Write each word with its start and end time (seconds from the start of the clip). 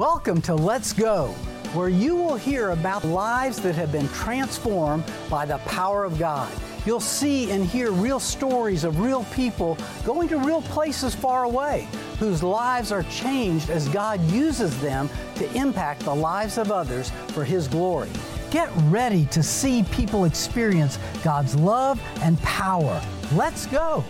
Welcome 0.00 0.40
to 0.42 0.54
Let's 0.54 0.94
Go, 0.94 1.26
where 1.74 1.90
you 1.90 2.16
will 2.16 2.36
hear 2.36 2.70
about 2.70 3.04
lives 3.04 3.60
that 3.60 3.74
have 3.74 3.92
been 3.92 4.08
transformed 4.08 5.04
by 5.28 5.44
the 5.44 5.58
power 5.58 6.04
of 6.04 6.18
God. 6.18 6.50
You'll 6.86 7.00
see 7.00 7.50
and 7.50 7.66
hear 7.66 7.90
real 7.90 8.18
stories 8.18 8.84
of 8.84 8.98
real 8.98 9.24
people 9.24 9.76
going 10.06 10.26
to 10.28 10.38
real 10.38 10.62
places 10.62 11.14
far 11.14 11.44
away 11.44 11.86
whose 12.18 12.42
lives 12.42 12.92
are 12.92 13.02
changed 13.02 13.68
as 13.68 13.90
God 13.90 14.22
uses 14.30 14.80
them 14.80 15.10
to 15.34 15.54
impact 15.54 16.00
the 16.00 16.14
lives 16.14 16.56
of 16.56 16.72
others 16.72 17.10
for 17.32 17.44
His 17.44 17.68
glory. 17.68 18.08
Get 18.50 18.70
ready 18.84 19.26
to 19.26 19.42
see 19.42 19.82
people 19.82 20.24
experience 20.24 20.98
God's 21.22 21.54
love 21.56 22.00
and 22.22 22.40
power. 22.40 23.02
Let's 23.34 23.66
go. 23.66 24.02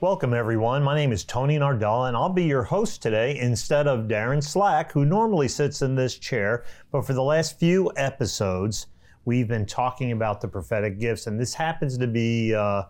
Welcome, 0.00 0.32
everyone. 0.32 0.84
My 0.84 0.94
name 0.94 1.10
is 1.10 1.24
Tony 1.24 1.58
Nardella, 1.58 2.06
and 2.06 2.16
I'll 2.16 2.28
be 2.28 2.44
your 2.44 2.62
host 2.62 3.02
today 3.02 3.36
instead 3.40 3.88
of 3.88 4.06
Darin 4.06 4.40
Slack, 4.40 4.92
who 4.92 5.04
normally 5.04 5.48
sits 5.48 5.82
in 5.82 5.96
this 5.96 6.16
chair. 6.16 6.62
But 6.92 7.04
for 7.04 7.14
the 7.14 7.22
last 7.24 7.58
few 7.58 7.90
episodes, 7.96 8.86
we've 9.24 9.48
been 9.48 9.66
talking 9.66 10.12
about 10.12 10.40
the 10.40 10.46
prophetic 10.46 11.00
gifts, 11.00 11.26
and 11.26 11.40
this 11.40 11.52
happens 11.52 11.98
to 11.98 12.06
be 12.06 12.54
uh, 12.54 12.82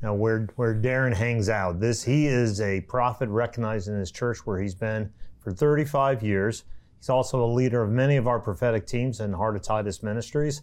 you 0.00 0.08
know, 0.08 0.14
where 0.14 0.48
where 0.56 0.74
Darin 0.74 1.12
hangs 1.12 1.48
out. 1.48 1.78
This 1.78 2.02
he 2.02 2.26
is 2.26 2.60
a 2.60 2.80
prophet 2.80 3.28
recognized 3.28 3.86
in 3.86 3.96
his 3.96 4.10
church 4.10 4.44
where 4.44 4.60
he's 4.60 4.74
been 4.74 5.08
for 5.38 5.52
35 5.52 6.20
years. 6.20 6.64
He's 6.98 7.10
also 7.10 7.44
a 7.44 7.46
leader 7.46 7.80
of 7.80 7.90
many 7.90 8.16
of 8.16 8.26
our 8.26 8.40
prophetic 8.40 8.88
teams 8.88 9.20
in 9.20 9.32
Heart 9.32 9.54
of 9.54 9.62
Titus 9.62 10.02
Ministries 10.02 10.62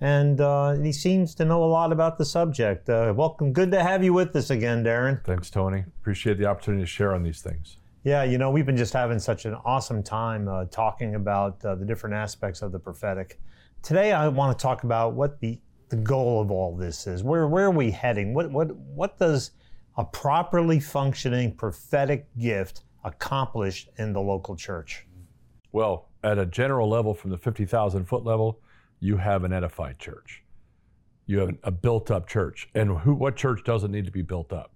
and 0.00 0.40
uh, 0.40 0.74
he 0.74 0.92
seems 0.92 1.34
to 1.36 1.44
know 1.44 1.64
a 1.64 1.66
lot 1.66 1.92
about 1.92 2.18
the 2.18 2.24
subject. 2.24 2.88
Uh, 2.88 3.12
welcome. 3.16 3.52
Good 3.52 3.70
to 3.72 3.82
have 3.82 4.04
you 4.04 4.12
with 4.12 4.34
us 4.36 4.50
again, 4.50 4.82
Darin. 4.82 5.20
Thanks, 5.24 5.50
Tony. 5.50 5.84
Appreciate 6.00 6.38
the 6.38 6.46
opportunity 6.46 6.82
to 6.82 6.86
share 6.86 7.14
on 7.14 7.22
these 7.22 7.42
things. 7.42 7.78
Yeah, 8.04 8.22
you 8.22 8.38
know, 8.38 8.50
we've 8.50 8.64
been 8.64 8.76
just 8.76 8.92
having 8.92 9.18
such 9.18 9.44
an 9.44 9.54
awesome 9.64 10.02
time 10.02 10.48
uh, 10.48 10.66
talking 10.66 11.16
about 11.16 11.62
uh, 11.64 11.74
the 11.74 11.84
different 11.84 12.14
aspects 12.14 12.62
of 12.62 12.70
the 12.70 12.78
prophetic. 12.78 13.40
Today, 13.82 14.12
I 14.12 14.28
want 14.28 14.56
to 14.56 14.62
talk 14.62 14.84
about 14.84 15.14
what 15.14 15.40
the, 15.40 15.60
the 15.88 15.96
goal 15.96 16.40
of 16.40 16.50
all 16.50 16.76
this 16.76 17.06
is. 17.06 17.24
Where, 17.24 17.48
where 17.48 17.66
are 17.66 17.70
we 17.70 17.90
heading? 17.90 18.34
What, 18.34 18.50
what, 18.52 18.74
what 18.76 19.18
does 19.18 19.50
a 19.96 20.04
properly 20.04 20.78
functioning 20.78 21.54
prophetic 21.54 22.26
gift 22.38 22.84
accomplish 23.04 23.88
in 23.98 24.12
the 24.12 24.20
local 24.20 24.54
church? 24.54 25.06
Well, 25.72 26.08
at 26.22 26.38
a 26.38 26.46
general 26.46 26.88
level, 26.88 27.14
from 27.14 27.30
the 27.30 27.38
50,000 27.38 28.04
foot 28.04 28.24
level, 28.24 28.60
you 29.00 29.16
have 29.18 29.44
an 29.44 29.52
edified 29.52 29.98
church. 29.98 30.42
You 31.26 31.40
have 31.40 31.50
a 31.62 31.70
built 31.70 32.10
up 32.10 32.28
church. 32.28 32.68
And 32.74 32.98
who, 32.98 33.14
what 33.14 33.36
church 33.36 33.62
doesn't 33.64 33.90
need 33.90 34.06
to 34.06 34.12
be 34.12 34.22
built 34.22 34.52
up? 34.52 34.72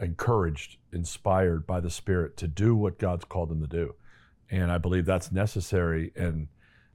Encouraged, 0.00 0.76
inspired 0.92 1.66
by 1.66 1.80
the 1.80 1.90
Spirit 1.90 2.36
to 2.36 2.46
do 2.46 2.76
what 2.76 2.98
God's 2.98 3.24
called 3.24 3.48
them 3.48 3.60
to 3.60 3.66
do. 3.66 3.94
And 4.50 4.70
I 4.70 4.78
believe 4.78 5.06
that's 5.06 5.32
necessary. 5.32 6.12
And 6.14 6.48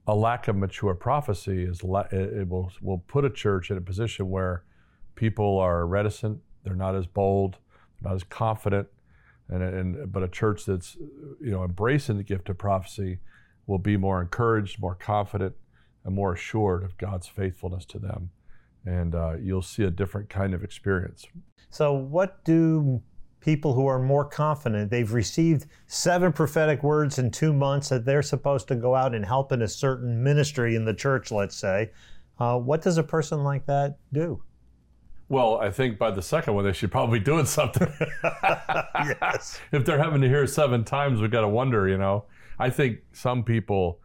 a 0.06 0.14
lack 0.14 0.48
of 0.48 0.56
mature 0.56 0.94
prophecy 0.94 1.64
is 1.64 1.80
it 1.82 2.48
will, 2.48 2.72
will 2.80 2.98
put 2.98 3.24
a 3.24 3.30
church 3.30 3.70
in 3.70 3.76
a 3.76 3.80
position 3.80 4.30
where 4.30 4.64
people 5.14 5.58
are 5.58 5.86
reticent, 5.86 6.40
they're 6.62 6.74
not 6.74 6.94
as 6.94 7.06
bold, 7.06 7.58
not 8.02 8.14
as 8.14 8.24
confident. 8.24 8.88
And, 9.48 9.62
and 9.62 10.12
but 10.12 10.22
a 10.22 10.28
church 10.28 10.64
that's 10.64 10.96
you 10.96 11.50
know 11.50 11.64
embracing 11.64 12.16
the 12.16 12.22
gift 12.22 12.48
of 12.48 12.56
prophecy 12.56 13.18
will 13.66 13.78
be 13.78 13.96
more 13.96 14.22
encouraged, 14.22 14.80
more 14.80 14.94
confident, 14.94 15.54
and 16.04 16.14
more 16.14 16.34
assured 16.34 16.82
of 16.82 16.96
God's 16.98 17.26
faithfulness 17.26 17.84
to 17.86 17.98
them. 17.98 18.30
And 18.84 19.14
uh, 19.14 19.36
you'll 19.40 19.62
see 19.62 19.84
a 19.84 19.90
different 19.90 20.28
kind 20.28 20.54
of 20.54 20.62
experience. 20.62 21.24
So, 21.70 21.92
what 21.94 22.44
do 22.44 23.02
people 23.44 23.74
who 23.74 23.86
are 23.86 23.98
more 23.98 24.24
confident, 24.24 24.90
they've 24.90 25.12
received 25.12 25.66
seven 25.86 26.32
prophetic 26.32 26.82
words 26.82 27.18
in 27.18 27.30
two 27.30 27.52
months 27.52 27.90
that 27.90 28.06
they're 28.06 28.22
supposed 28.22 28.66
to 28.66 28.74
go 28.74 28.94
out 28.94 29.14
and 29.14 29.24
help 29.24 29.52
in 29.52 29.60
a 29.60 29.68
certain 29.68 30.22
ministry 30.22 30.74
in 30.74 30.86
the 30.86 30.94
church, 30.94 31.30
let's 31.30 31.54
say, 31.54 31.90
uh, 32.38 32.58
what 32.58 32.80
does 32.80 32.96
a 32.96 33.02
person 33.02 33.44
like 33.44 33.66
that 33.66 33.98
do? 34.12 34.42
Well, 35.28 35.58
I 35.58 35.70
think 35.70 35.98
by 35.98 36.10
the 36.10 36.22
second 36.22 36.54
one, 36.54 36.64
they 36.64 36.72
should 36.72 36.90
probably 36.90 37.18
be 37.18 37.24
doing 37.24 37.44
something. 37.44 37.92
yes. 38.24 39.60
if 39.72 39.84
they're 39.84 40.02
having 40.02 40.22
to 40.22 40.28
hear 40.28 40.46
seven 40.46 40.82
times, 40.82 41.20
we've 41.20 41.30
got 41.30 41.42
to 41.42 41.48
wonder, 41.48 41.86
you 41.86 41.98
know. 41.98 42.24
I 42.58 42.70
think 42.70 43.00
some 43.12 43.42
people 43.42 44.00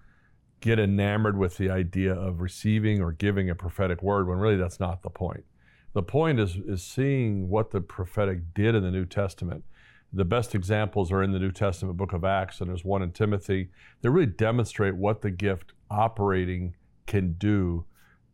get 0.61 0.79
enamored 0.79 1.37
with 1.37 1.57
the 1.57 1.69
idea 1.69 2.13
of 2.13 2.41
receiving 2.41 3.01
or 3.01 3.11
giving 3.11 3.49
a 3.49 3.55
prophetic 3.55 4.03
word 4.03 4.27
when 4.27 4.37
really 4.37 4.57
that's 4.57 4.79
not 4.79 5.03
the 5.03 5.09
point. 5.09 5.45
The 5.93 6.03
point 6.03 6.39
is, 6.39 6.55
is 6.55 6.83
seeing 6.83 7.49
what 7.49 7.71
the 7.71 7.81
prophetic 7.81 8.53
did 8.53 8.75
in 8.75 8.83
the 8.83 8.91
New 8.91 9.05
Testament. 9.05 9.63
The 10.11 10.25
best 10.25 10.53
examples 10.53 11.11
are 11.11 11.23
in 11.23 11.31
the 11.31 11.39
New 11.39 11.51
Testament 11.51 11.97
book 11.97 12.13
of 12.13 12.23
Acts, 12.23 12.61
and 12.61 12.69
there's 12.69 12.85
one 12.85 13.01
in 13.01 13.11
Timothy. 13.11 13.69
They 14.01 14.09
really 14.09 14.25
demonstrate 14.25 14.95
what 14.95 15.21
the 15.21 15.31
gift 15.31 15.73
operating 15.89 16.75
can 17.07 17.33
do 17.33 17.85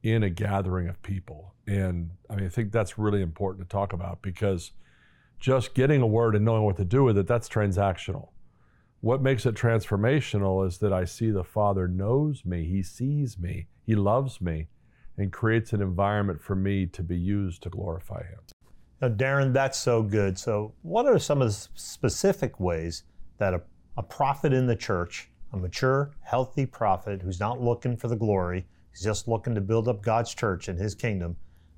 in 0.03 0.23
a 0.23 0.29
gathering 0.29 0.87
of 0.87 1.01
people. 1.01 1.53
And 1.67 2.11
I 2.29 2.35
mean, 2.35 2.45
I 2.45 2.49
think 2.49 2.71
that's 2.71 2.97
really 2.97 3.21
important 3.21 3.67
to 3.67 3.71
talk 3.71 3.93
about 3.93 4.21
because 4.21 4.71
just 5.39 5.73
getting 5.73 6.01
a 6.01 6.07
word 6.07 6.35
and 6.35 6.45
knowing 6.45 6.63
what 6.63 6.77
to 6.77 6.85
do 6.85 7.03
with 7.03 7.17
it, 7.17 7.27
that's 7.27 7.49
transactional. 7.49 8.29
What 9.05 9.21
makes 9.21 9.45
it 9.45 9.53
transformational 9.53 10.65
is 10.65 10.79
that 10.79 10.91
I 10.91 11.05
see 11.05 11.29
the 11.29 11.43
Father 11.43 11.87
knows 11.87 12.43
me, 12.43 12.65
He 12.65 12.81
sees 12.81 13.37
me, 13.37 13.67
He 13.85 13.93
loves 13.93 14.41
me, 14.41 14.65
and 15.15 15.31
creates 15.31 15.73
an 15.73 15.81
environment 15.83 16.41
for 16.41 16.55
me 16.55 16.87
to 16.87 17.03
be 17.03 17.15
used 17.15 17.61
to 17.61 17.69
glorify 17.69 18.23
Him. 18.23 18.39
Now, 18.99 19.09
Darin, 19.09 19.53
that's 19.53 19.77
so 19.77 20.01
good. 20.01 20.39
So, 20.39 20.73
what 20.81 21.05
are 21.05 21.19
some 21.19 21.43
of 21.43 21.49
the 21.49 21.67
specific 21.75 22.59
ways 22.59 23.03
that 23.37 23.53
a, 23.53 23.61
a 23.95 24.01
prophet 24.01 24.53
in 24.53 24.65
the 24.65 24.75
church, 24.75 25.29
a 25.53 25.57
mature, 25.57 26.09
healthy 26.21 26.65
prophet 26.65 27.21
who's 27.21 27.39
not 27.39 27.61
looking 27.61 27.95
for 27.95 28.07
the 28.07 28.15
glory, 28.15 28.65
he's 28.91 29.03
just 29.03 29.27
looking 29.27 29.53
to 29.53 29.61
build 29.61 29.87
up 29.87 30.01
God's 30.01 30.33
church 30.33 30.67
and 30.67 30.79
His 30.79 30.95
kingdom, 30.95 31.37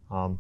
um, 0.10 0.40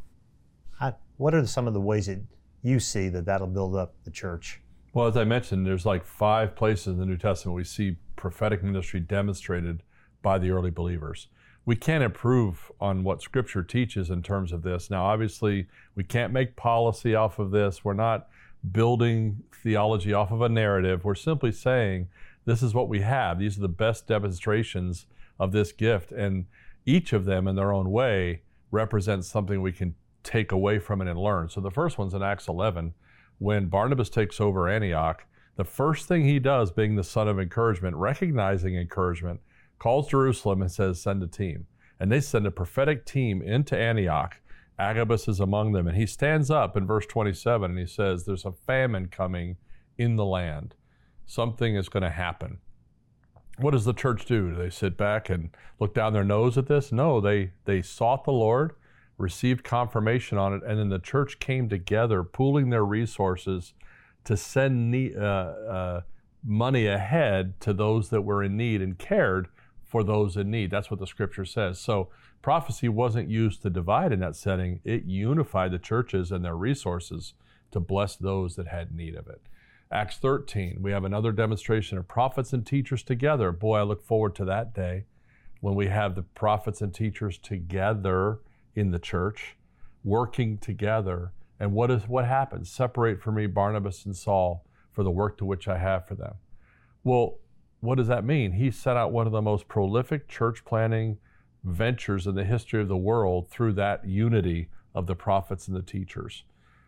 how, 0.80 0.96
what 1.18 1.36
are 1.36 1.46
some 1.46 1.68
of 1.68 1.74
the 1.74 1.81
ways 1.81 2.06
that 2.06 2.22
you 2.62 2.80
see 2.80 3.09
that 3.09 3.25
that'll 3.25 3.48
build 3.48 3.75
up 3.75 3.94
the 4.06 4.12
church? 4.12 4.62
Well, 4.97 5.06
as 5.06 5.16
I 5.16 5.25
mentioned, 5.25 5.68
there's 5.68 5.85
like 5.85 6.03
five 6.03 6.56
places 6.56 6.88
in 6.88 6.97
the 6.97 7.06
New 7.06 7.18
Testament 7.18 7.56
we 7.56 7.63
see 7.63 7.97
prophetic 8.16 8.63
ministry 8.63 9.00
demonstrated 9.00 9.84
by 10.24 10.40
the 10.40 10.50
early 10.50 10.72
believers. 10.72 11.28
We 11.68 11.75
can't 11.75 12.03
improve 12.03 12.72
on 12.81 13.03
what 13.03 13.22
Scripture 13.22 13.62
teaches 13.62 14.09
in 14.09 14.24
terms 14.24 14.52
of 14.52 14.63
this. 14.63 14.90
Now, 14.90 15.06
obviously, 15.06 15.68
we 15.94 16.03
can't 16.03 16.34
make 16.34 16.56
policy 16.56 17.13
off 17.13 17.38
of 17.38 17.52
this. 17.52 17.86
We're 17.86 17.94
not 17.94 18.28
building 18.72 19.44
theology 19.53 20.13
off 20.13 20.31
of 20.31 20.41
a 20.41 20.50
narrative. 20.50 21.06
We're 21.06 21.13
simply 21.13 21.52
saying 21.52 22.07
this 22.46 22.63
is 22.63 22.74
what 22.74 22.90
we 22.90 23.02
have. 23.02 23.38
These 23.38 23.59
are 23.59 23.62
the 23.62 23.68
best 23.68 24.07
demonstrations 24.07 25.06
of 25.40 25.52
this 25.52 25.72
gift. 25.72 26.12
And 26.12 26.47
each 26.88 27.13
of 27.13 27.25
them, 27.25 27.47
in 27.47 27.56
their 27.56 27.72
own 27.72 27.91
way, 27.91 28.41
represents 28.72 29.28
something 29.28 29.62
we 29.62 29.74
can 29.74 29.94
take 30.24 30.52
away 30.52 30.80
from 30.80 31.03
it 31.03 31.07
and 31.07 31.19
learn. 31.19 31.50
So 31.50 31.62
the 31.62 31.69
first 31.69 32.00
one's 32.00 32.16
in 32.16 32.24
Acts 32.24 32.47
11 32.47 32.96
when 33.40 33.68
Barnabas 33.68 34.09
takes 34.09 34.42
over 34.42 34.68
Antioch, 34.68 35.25
the 35.56 35.64
first 35.64 36.08
thing 36.08 36.24
he 36.24 36.40
does, 36.40 36.72
being 36.72 36.96
the 36.96 37.03
son 37.03 37.28
of 37.28 37.40
encouragement, 37.40 37.96
recognizing 37.96 38.75
encouragement, 38.75 39.42
calls 39.80 40.08
Jerusalem 40.08 40.62
and 40.62 40.72
says, 40.72 41.02
Send 41.02 41.24
a 41.24 41.28
team. 41.28 41.66
And 42.00 42.12
they 42.12 42.20
send 42.20 42.46
a 42.46 42.52
prophetic 42.52 43.06
team 43.06 43.42
into 43.42 43.75
Antioch. 43.78 44.40
Agabus 44.78 45.28
is 45.28 45.40
among 45.40 45.72
them. 45.72 45.88
And 45.88 45.98
he 45.98 46.06
stands 46.06 46.52
up 46.52 46.78
in 46.78 46.86
verse 46.86 47.08
27 47.08 47.72
and 47.72 47.80
he 47.80 47.88
says, 47.88 48.25
There's 48.25 48.46
a 48.46 48.52
famine 48.52 49.08
coming 49.08 49.58
in 49.98 50.16
the 50.16 50.25
land. 50.25 50.75
Something 51.25 51.75
is 51.75 51.90
going 51.90 52.04
to 52.04 52.12
happen. 52.12 52.59
What 53.58 53.72
does 53.72 53.86
the 53.86 53.94
church 53.94 54.25
do? 54.25 54.52
Do 54.52 54.56
they 54.56 54.69
sit 54.69 54.96
back 54.96 55.30
and 55.30 55.50
look 55.80 55.96
down 55.96 56.14
their 56.14 56.24
nose 56.24 56.58
at 56.59 56.68
this? 56.68 56.92
No, 56.92 57.19
they, 57.19 57.52
they 57.66 57.81
sought 57.81 58.24
the 58.24 58.31
Lord 58.31 58.74
received 59.17 59.63
confirmation 59.63 60.38
on 60.38 60.53
it, 60.53 60.63
and 60.63 60.79
then 60.79 60.89
the 60.89 61.00
church 61.00 61.39
came 61.39 61.69
together, 61.69 62.23
pooling 62.23 62.69
their 62.69 62.85
resources 62.85 63.73
to 64.23 64.38
send 64.38 64.94
uh, 65.16 65.19
uh, 65.19 66.01
money 66.44 66.88
ahead 66.88 67.59
to 67.61 67.73
those 67.73 68.09
that 68.09 68.21
were 68.21 68.44
in 68.44 68.56
need 68.56 68.81
and 68.81 68.97
cared 68.97 69.47
for 69.83 70.03
those 70.03 70.38
in 70.38 70.51
need. 70.51 70.69
That's 70.69 70.92
what 70.92 71.00
the 71.00 71.07
scripture 71.07 71.45
says. 71.45 71.80
So 71.80 72.09
prophecy 72.42 72.89
wasn't 72.89 73.30
used 73.30 73.62
to 73.63 73.69
divide 73.69 74.12
in 74.12 74.19
that 74.19 74.36
setting, 74.36 74.81
it 74.83 75.06
unified 75.06 75.71
the 75.71 75.80
churches 75.80 76.31
and 76.31 76.44
their 76.44 76.56
resources 76.56 77.33
to 77.71 77.80
bless 77.80 78.15
those 78.15 78.56
that 78.56 78.68
had 78.68 78.95
need 78.95 79.15
of 79.15 79.27
it. 79.27 79.42
Acts 79.92 80.18
13, 80.18 80.80
we 80.81 80.92
have 80.92 81.06
another 81.06 81.31
demonstration 81.31 81.97
of 81.97 82.07
prophets 82.07 82.51
and 82.51 82.65
teachers 82.65 83.03
together. 83.03 83.51
Boy, 83.53 83.80
I 83.80 83.83
look 83.83 84.03
forward 84.03 84.36
to 84.36 84.45
that 84.45 84.74
day 84.74 85.06
when 85.62 85.75
we 85.75 85.88
have 85.88 86.15
the 86.15 86.24
prophets 86.24 86.81
and 86.81 86.94
teachers 86.94 87.38
together 87.38 88.39
in 88.77 88.91
the 88.91 89.00
church, 89.00 89.57
working 90.03 90.59
together. 90.59 91.33
And 91.59 91.74
what 91.74 91.89
is 91.89 92.07
what 92.07 92.25
happens? 92.25 92.69
Separate 92.69 93.19
for 93.19 93.31
me 93.31 93.47
Barnabas 93.47 94.06
and 94.06 94.15
Saul 94.15 94.63
for 94.91 95.03
the 95.03 95.12
work 95.12 95.38
to 95.39 95.45
which 95.45 95.68
I 95.68 95.79
have 95.79 96.07
for 96.07 96.13
them. 96.13 96.35
Well, 97.03 97.39
what 97.79 97.95
does 97.95 98.07
that 98.07 98.24
mean? 98.24 98.53
He 98.53 98.69
set 98.69 98.95
out 98.95 99.12
one 99.12 99.25
of 99.25 99.33
the 99.33 99.41
most 99.41 99.68
prolific 99.68 100.27
church 100.27 100.63
planting 100.63 101.18
ventures 101.63 102.27
in 102.27 102.35
the 102.35 102.45
history 102.45 102.79
of 102.79 102.88
the 102.88 102.95
world 102.95 103.50
through 103.50 103.74
that 103.74 104.07
unity 104.07 104.69
of 104.94 105.07
the 105.07 105.15
prophets 105.15 105.68
and 105.68 105.75
the 105.75 105.81
teachers. 105.81 106.44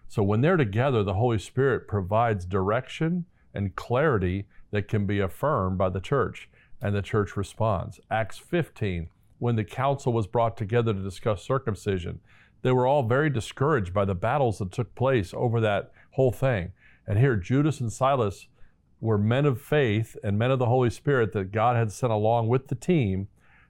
So 0.07 0.21
when 0.21 0.41
they're 0.41 0.57
together, 0.57 1.03
the 1.03 1.15
Holy 1.15 1.39
Spirit 1.39 1.87
provides 1.87 2.45
direction 2.45 3.25
and 3.53 3.75
clarity 3.75 4.45
that 4.71 4.87
can 4.87 5.07
be 5.07 5.19
affirmed 5.19 5.79
by 5.79 5.89
the 5.89 5.99
church, 5.99 6.49
and 6.81 6.95
the 6.95 7.01
church 7.01 7.35
responds. 7.35 7.99
Acts 8.11 8.37
15, 8.37 9.09
when 9.39 9.55
the 9.55 9.63
council 9.63 10.13
was 10.13 10.27
brought 10.27 10.55
together 10.55 10.93
to 10.93 11.01
discuss 11.01 11.43
circumcision, 11.43 12.19
they 12.61 12.71
were 12.71 12.85
all 12.85 13.03
very 13.03 13.29
discouraged 13.29 13.93
by 13.93 14.05
the 14.05 14.15
battles 14.15 14.59
that 14.59 14.71
took 14.71 14.93
place 14.95 15.33
over 15.33 15.59
that 15.61 15.91
whole 16.11 16.31
thing. 16.31 16.73
And 17.07 17.17
here, 17.17 17.35
Judas 17.35 17.79
and 17.79 17.91
Silas 17.91 18.47
were 19.01 19.17
men 19.17 19.45
of 19.45 19.61
faith 19.61 20.17
and 20.23 20.37
men 20.37 20.51
of 20.51 20.59
the 20.59 20.65
Holy 20.65 20.89
Spirit 20.89 21.31
that 21.33 21.51
God 21.51 21.75
had 21.75 21.91
sent 21.91 22.11
along 22.11 22.49
with 22.49 22.67
the 22.67 22.75
team. 22.75 23.29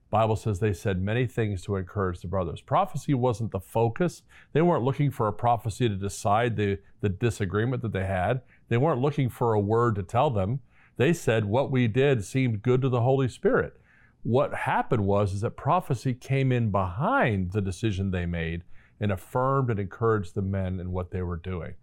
Bible 0.10 0.36
says 0.36 0.60
they 0.60 0.74
said 0.74 1.00
many 1.00 1.28
things 1.28 1.62
to 1.64 1.76
encourage 1.76 2.22
the 2.22 2.28
brothers. 2.28 2.62
Prophecy 2.62 3.14
wasn't 3.14 3.52
the 3.52 3.60
focus. 3.60 4.24
They 4.54 4.64
weren't 4.64 4.84
looking 4.84 5.12
for 5.12 5.28
a 5.28 5.34
prophecy 5.34 5.88
to 5.88 5.96
decide 5.96 6.56
the, 6.56 6.80
the 7.02 7.10
disagreement 7.10 7.84
that 7.84 7.94
they 7.94 8.06
had. 8.06 8.42
They 8.70 8.78
weren't 8.78 9.02
looking 9.02 9.30
for 9.30 9.54
a 9.54 9.60
word 9.60 9.96
to 9.96 10.04
tell 10.04 10.32
them. 10.32 10.62
They 10.98 11.14
said 11.14 11.46
what 11.46 11.70
we 11.70 11.88
did 11.88 12.26
seemed 12.26 12.64
good 12.64 12.82
to 12.82 12.90
the 12.90 13.02
Holy 13.02 13.30
Spirit. 13.30 13.80
What 14.24 14.54
happened 14.54 15.06
was 15.06 15.34
is 15.34 15.42
that 15.42 15.52
prophecy 15.52 16.14
came 16.14 16.52
in 16.52 16.72
behind 16.72 17.52
the 17.52 17.62
decision 17.62 18.12
they 18.12 18.26
made 18.26 18.64
and 19.00 19.12
affirmed 19.12 19.70
and 19.70 19.80
encouraged 19.80 20.36
the 20.36 20.42
men 20.42 20.80
in 20.80 20.92
what 20.92 21.12
they 21.12 21.22
were 21.22 21.38
doing. 21.38 21.76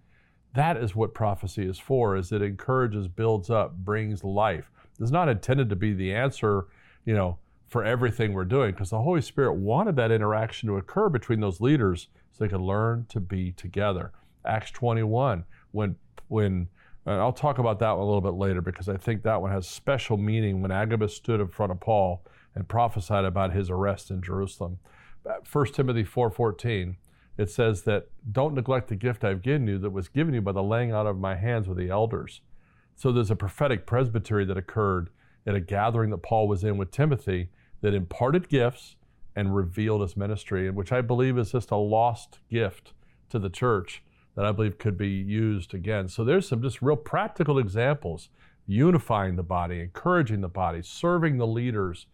That 0.54 0.76
is 0.76 0.94
what 0.94 1.14
prophecy 1.14 1.66
is 1.66 1.78
for, 1.78 2.16
is 2.16 2.32
it 2.32 2.42
encourages, 2.42 3.08
builds 3.08 3.50
up, 3.50 3.76
brings 3.76 4.22
life. 4.22 4.70
It's 5.00 5.10
not 5.10 5.28
intended 5.28 5.68
to 5.70 5.76
be 5.76 5.92
the 5.92 6.14
answer, 6.14 6.66
you 7.04 7.14
know, 7.14 7.38
for 7.68 7.84
everything 7.84 8.32
we're 8.32 8.44
doing, 8.44 8.72
because 8.72 8.90
the 8.90 9.02
Holy 9.02 9.20
Spirit 9.20 9.54
wanted 9.54 9.96
that 9.96 10.12
interaction 10.12 10.68
to 10.68 10.76
occur 10.76 11.08
between 11.08 11.40
those 11.40 11.60
leaders 11.60 12.08
so 12.32 12.44
they 12.44 12.48
could 12.48 12.60
learn 12.60 13.06
to 13.08 13.20
be 13.20 13.52
together. 13.52 14.12
Acts 14.44 14.70
21, 14.70 15.44
when 15.72 15.96
when 16.28 16.68
I'll 17.06 17.32
talk 17.32 17.58
about 17.58 17.78
that 17.78 17.92
one 17.92 18.02
a 18.02 18.04
little 18.04 18.20
bit 18.20 18.34
later 18.34 18.60
because 18.60 18.88
I 18.88 18.96
think 18.96 19.22
that 19.22 19.40
one 19.40 19.52
has 19.52 19.68
special 19.68 20.16
meaning 20.16 20.60
when 20.60 20.72
Agabus 20.72 21.14
stood 21.14 21.40
in 21.40 21.48
front 21.48 21.70
of 21.70 21.80
Paul 21.80 22.24
and 22.54 22.68
prophesied 22.68 23.24
about 23.24 23.52
his 23.52 23.70
arrest 23.70 24.10
in 24.10 24.22
Jerusalem. 24.22 24.78
1 25.50 25.66
Timothy 25.72 26.04
4:14 26.04 26.96
it 27.38 27.50
says 27.50 27.82
that 27.82 28.08
don't 28.32 28.54
neglect 28.54 28.88
the 28.88 28.96
gift 28.96 29.24
I've 29.24 29.42
given 29.42 29.68
you 29.68 29.78
that 29.78 29.90
was 29.90 30.08
given 30.08 30.34
you 30.34 30.40
by 30.40 30.52
the 30.52 30.62
laying 30.62 30.92
out 30.92 31.06
of 31.06 31.18
my 31.18 31.36
hands 31.36 31.68
with 31.68 31.76
the 31.76 31.90
elders. 31.90 32.40
So 32.94 33.12
there's 33.12 33.30
a 33.30 33.36
prophetic 33.36 33.86
presbytery 33.86 34.46
that 34.46 34.56
occurred 34.56 35.10
at 35.46 35.54
a 35.54 35.60
gathering 35.60 36.10
that 36.10 36.22
Paul 36.22 36.48
was 36.48 36.64
in 36.64 36.78
with 36.78 36.90
Timothy 36.90 37.50
that 37.82 37.92
imparted 37.92 38.48
gifts 38.48 38.96
and 39.34 39.54
revealed 39.54 40.00
his 40.00 40.16
ministry, 40.16 40.70
which 40.70 40.92
I 40.92 41.02
believe 41.02 41.36
is 41.36 41.52
just 41.52 41.70
a 41.70 41.76
lost 41.76 42.38
gift 42.48 42.94
to 43.28 43.38
the 43.38 43.50
church 43.50 44.02
that 44.36 44.44
I 44.44 44.52
believe 44.52 44.78
could 44.78 44.96
be 44.96 45.08
used 45.08 45.74
again. 45.74 46.08
So 46.08 46.22
there's 46.22 46.48
some 46.48 46.62
just 46.62 46.82
real 46.82 46.96
practical 46.96 47.58
examples 47.58 48.28
unifying 48.66 49.36
the 49.36 49.42
body, 49.42 49.80
encouraging 49.80 50.40
the 50.40 50.48
body, 50.48 50.82
serving 50.82 51.38
the 51.38 51.46
leaders, 51.46 52.06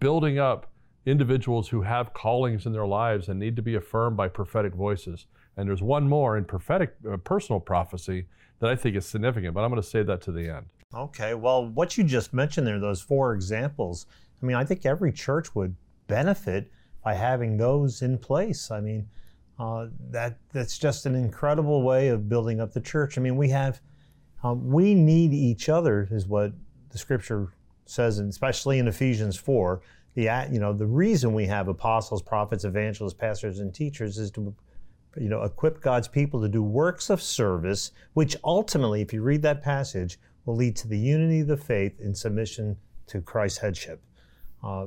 building 0.00 0.38
up 0.38 0.70
individuals 1.06 1.68
who 1.68 1.82
have 1.82 2.14
callings 2.14 2.66
in 2.66 2.72
their 2.72 2.86
lives 2.86 3.28
and 3.28 3.38
need 3.38 3.56
to 3.56 3.62
be 3.62 3.74
affirmed 3.74 4.16
by 4.16 4.28
prophetic 4.28 4.74
voices. 4.74 5.26
And 5.56 5.68
there's 5.68 5.82
one 5.82 6.08
more 6.08 6.36
in 6.36 6.44
prophetic 6.44 6.94
uh, 7.10 7.16
personal 7.18 7.60
prophecy 7.60 8.26
that 8.60 8.70
I 8.70 8.76
think 8.76 8.96
is 8.96 9.06
significant, 9.06 9.54
but 9.54 9.62
I'm 9.64 9.70
going 9.70 9.82
to 9.82 9.88
say 9.88 10.02
that 10.02 10.20
to 10.22 10.32
the 10.32 10.48
end. 10.48 10.66
Okay, 10.94 11.34
well, 11.34 11.66
what 11.66 11.96
you 11.96 12.04
just 12.04 12.32
mentioned 12.32 12.66
there, 12.66 12.78
those 12.78 13.00
four 13.00 13.34
examples, 13.34 14.06
I 14.42 14.46
mean, 14.46 14.56
I 14.56 14.64
think 14.64 14.86
every 14.86 15.12
church 15.12 15.54
would 15.54 15.74
benefit 16.06 16.70
by 17.02 17.14
having 17.14 17.56
those 17.56 18.02
in 18.02 18.18
place. 18.18 18.70
I 18.70 18.80
mean, 18.80 19.08
uh, 19.58 19.86
that 20.10 20.38
that's 20.52 20.78
just 20.78 21.06
an 21.06 21.14
incredible 21.14 21.82
way 21.82 22.08
of 22.08 22.28
building 22.28 22.60
up 22.60 22.72
the 22.72 22.80
church. 22.80 23.18
I 23.18 23.20
mean, 23.20 23.36
we 23.36 23.48
have, 23.50 23.80
um, 24.42 24.68
we 24.70 24.94
need 24.94 25.32
each 25.32 25.68
other, 25.68 26.08
is 26.10 26.26
what 26.26 26.52
the 26.90 26.98
scripture 26.98 27.52
says, 27.84 28.18
and 28.18 28.30
especially 28.30 28.78
in 28.78 28.88
Ephesians 28.88 29.36
4 29.36 29.82
the 30.14 30.28
you 30.50 30.60
know 30.60 30.72
the 30.72 30.86
reason 30.86 31.32
we 31.32 31.46
have 31.46 31.68
apostles, 31.68 32.22
prophets, 32.22 32.64
evangelists, 32.64 33.14
pastors, 33.14 33.60
and 33.60 33.74
teachers 33.74 34.18
is 34.18 34.30
to 34.32 34.54
you 35.18 35.28
know 35.28 35.42
equip 35.42 35.80
God's 35.80 36.08
people 36.08 36.40
to 36.42 36.48
do 36.48 36.62
works 36.62 37.08
of 37.10 37.22
service, 37.22 37.92
which 38.12 38.36
ultimately, 38.44 39.00
if 39.00 39.12
you 39.12 39.22
read 39.22 39.42
that 39.42 39.62
passage, 39.62 40.18
will 40.44 40.56
lead 40.56 40.76
to 40.76 40.88
the 40.88 40.98
unity 40.98 41.40
of 41.40 41.46
the 41.46 41.56
faith 41.56 41.98
in 42.00 42.14
submission 42.14 42.76
to 43.06 43.20
Christ's 43.20 43.58
headship. 43.58 44.02
Uh, 44.62 44.86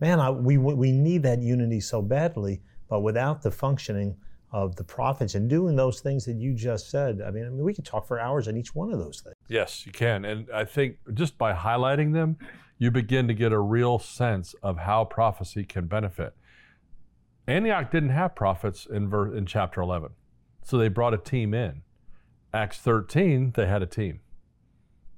man, 0.00 0.18
I, 0.18 0.30
we 0.30 0.58
we 0.58 0.90
need 0.90 1.22
that 1.22 1.40
unity 1.40 1.80
so 1.80 2.02
badly, 2.02 2.60
but 2.88 3.00
without 3.00 3.42
the 3.42 3.50
functioning 3.50 4.16
of 4.54 4.76
the 4.76 4.84
prophets 4.84 5.34
and 5.34 5.50
doing 5.50 5.74
those 5.74 6.00
things 6.00 6.24
that 6.24 6.36
you 6.36 6.54
just 6.54 6.88
said. 6.88 7.20
I 7.20 7.32
mean, 7.32 7.44
I 7.44 7.48
mean, 7.48 7.64
we 7.64 7.74
could 7.74 7.84
talk 7.84 8.06
for 8.06 8.20
hours 8.20 8.46
on 8.46 8.56
each 8.56 8.72
one 8.72 8.92
of 8.92 9.00
those 9.00 9.20
things. 9.20 9.34
Yes, 9.48 9.84
you 9.84 9.90
can, 9.90 10.24
and 10.24 10.48
I 10.54 10.64
think 10.64 10.98
just 11.12 11.36
by 11.36 11.52
highlighting 11.52 12.12
them, 12.12 12.38
you 12.78 12.92
begin 12.92 13.26
to 13.26 13.34
get 13.34 13.50
a 13.50 13.58
real 13.58 13.98
sense 13.98 14.54
of 14.62 14.78
how 14.78 15.04
prophecy 15.06 15.64
can 15.64 15.86
benefit. 15.86 16.34
Antioch 17.48 17.90
didn't 17.90 18.10
have 18.10 18.36
prophets 18.36 18.86
in, 18.86 19.08
ver- 19.08 19.34
in 19.34 19.44
chapter 19.44 19.80
11, 19.80 20.10
so 20.62 20.78
they 20.78 20.88
brought 20.88 21.14
a 21.14 21.18
team 21.18 21.52
in. 21.52 21.82
Acts 22.52 22.78
13, 22.78 23.54
they 23.56 23.66
had 23.66 23.82
a 23.82 23.86
team. 23.86 24.20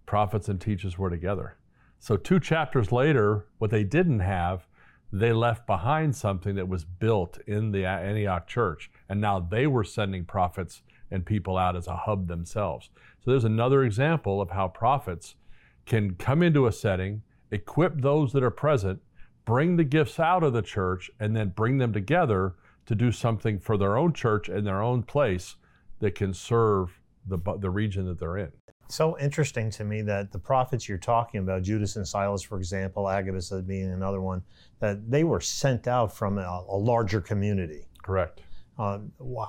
Prophets 0.06 0.48
and 0.48 0.58
teachers 0.58 0.96
were 0.96 1.10
together. 1.10 1.58
So, 1.98 2.16
two 2.16 2.40
chapters 2.40 2.90
later, 2.90 3.46
what 3.58 3.70
they 3.70 3.84
didn't 3.84 4.20
have, 4.20 4.66
they 5.12 5.32
left 5.32 5.66
behind 5.66 6.14
something 6.16 6.54
that 6.56 6.68
was 6.68 6.84
built 6.84 7.38
in 7.46 7.72
the 7.72 7.86
Antioch 7.86 8.46
church. 8.46 8.90
And 9.08 9.20
now 9.20 9.40
they 9.40 9.66
were 9.66 9.84
sending 9.84 10.24
prophets 10.24 10.82
and 11.10 11.24
people 11.24 11.56
out 11.56 11.76
as 11.76 11.86
a 11.86 11.96
hub 11.96 12.26
themselves. 12.26 12.90
So, 13.24 13.30
there's 13.30 13.44
another 13.44 13.84
example 13.84 14.40
of 14.40 14.50
how 14.50 14.68
prophets 14.68 15.36
can 15.84 16.14
come 16.14 16.42
into 16.42 16.66
a 16.66 16.72
setting 16.72 17.22
equip 17.52 18.00
those 18.00 18.32
that 18.32 18.42
are 18.42 18.50
present, 18.50 19.00
bring 19.44 19.76
the 19.76 19.84
gifts 19.84 20.18
out 20.18 20.42
of 20.42 20.52
the 20.52 20.62
church, 20.62 21.10
and 21.20 21.36
then 21.36 21.50
bring 21.50 21.78
them 21.78 21.92
together 21.92 22.56
to 22.86 22.94
do 22.94 23.12
something 23.12 23.58
for 23.58 23.76
their 23.76 23.96
own 23.96 24.12
church 24.12 24.48
and 24.48 24.66
their 24.66 24.82
own 24.82 25.02
place 25.02 25.56
that 26.00 26.14
can 26.14 26.34
serve 26.34 27.00
the, 27.26 27.38
the 27.58 27.70
region 27.70 28.06
that 28.06 28.18
they're 28.18 28.36
in. 28.36 28.52
So 28.88 29.18
interesting 29.18 29.70
to 29.70 29.84
me 29.84 30.02
that 30.02 30.30
the 30.30 30.38
prophets 30.38 30.88
you're 30.88 30.98
talking 30.98 31.40
about, 31.40 31.62
Judas 31.62 31.96
and 31.96 32.06
Silas, 32.06 32.42
for 32.42 32.58
example, 32.58 33.08
Agabus 33.08 33.50
being 33.66 33.92
another 33.92 34.20
one, 34.20 34.42
that 34.80 35.10
they 35.10 35.24
were 35.24 35.40
sent 35.40 35.88
out 35.88 36.14
from 36.14 36.38
a, 36.38 36.64
a 36.68 36.76
larger 36.76 37.20
community. 37.20 37.86
Correct. 38.02 38.42
Uh, 38.78 38.98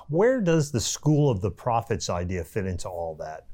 where 0.08 0.40
does 0.40 0.72
the 0.72 0.80
school 0.80 1.30
of 1.30 1.40
the 1.40 1.50
prophets 1.50 2.10
idea 2.10 2.42
fit 2.42 2.66
into 2.66 2.88
all 2.88 3.14
that? 3.16 3.44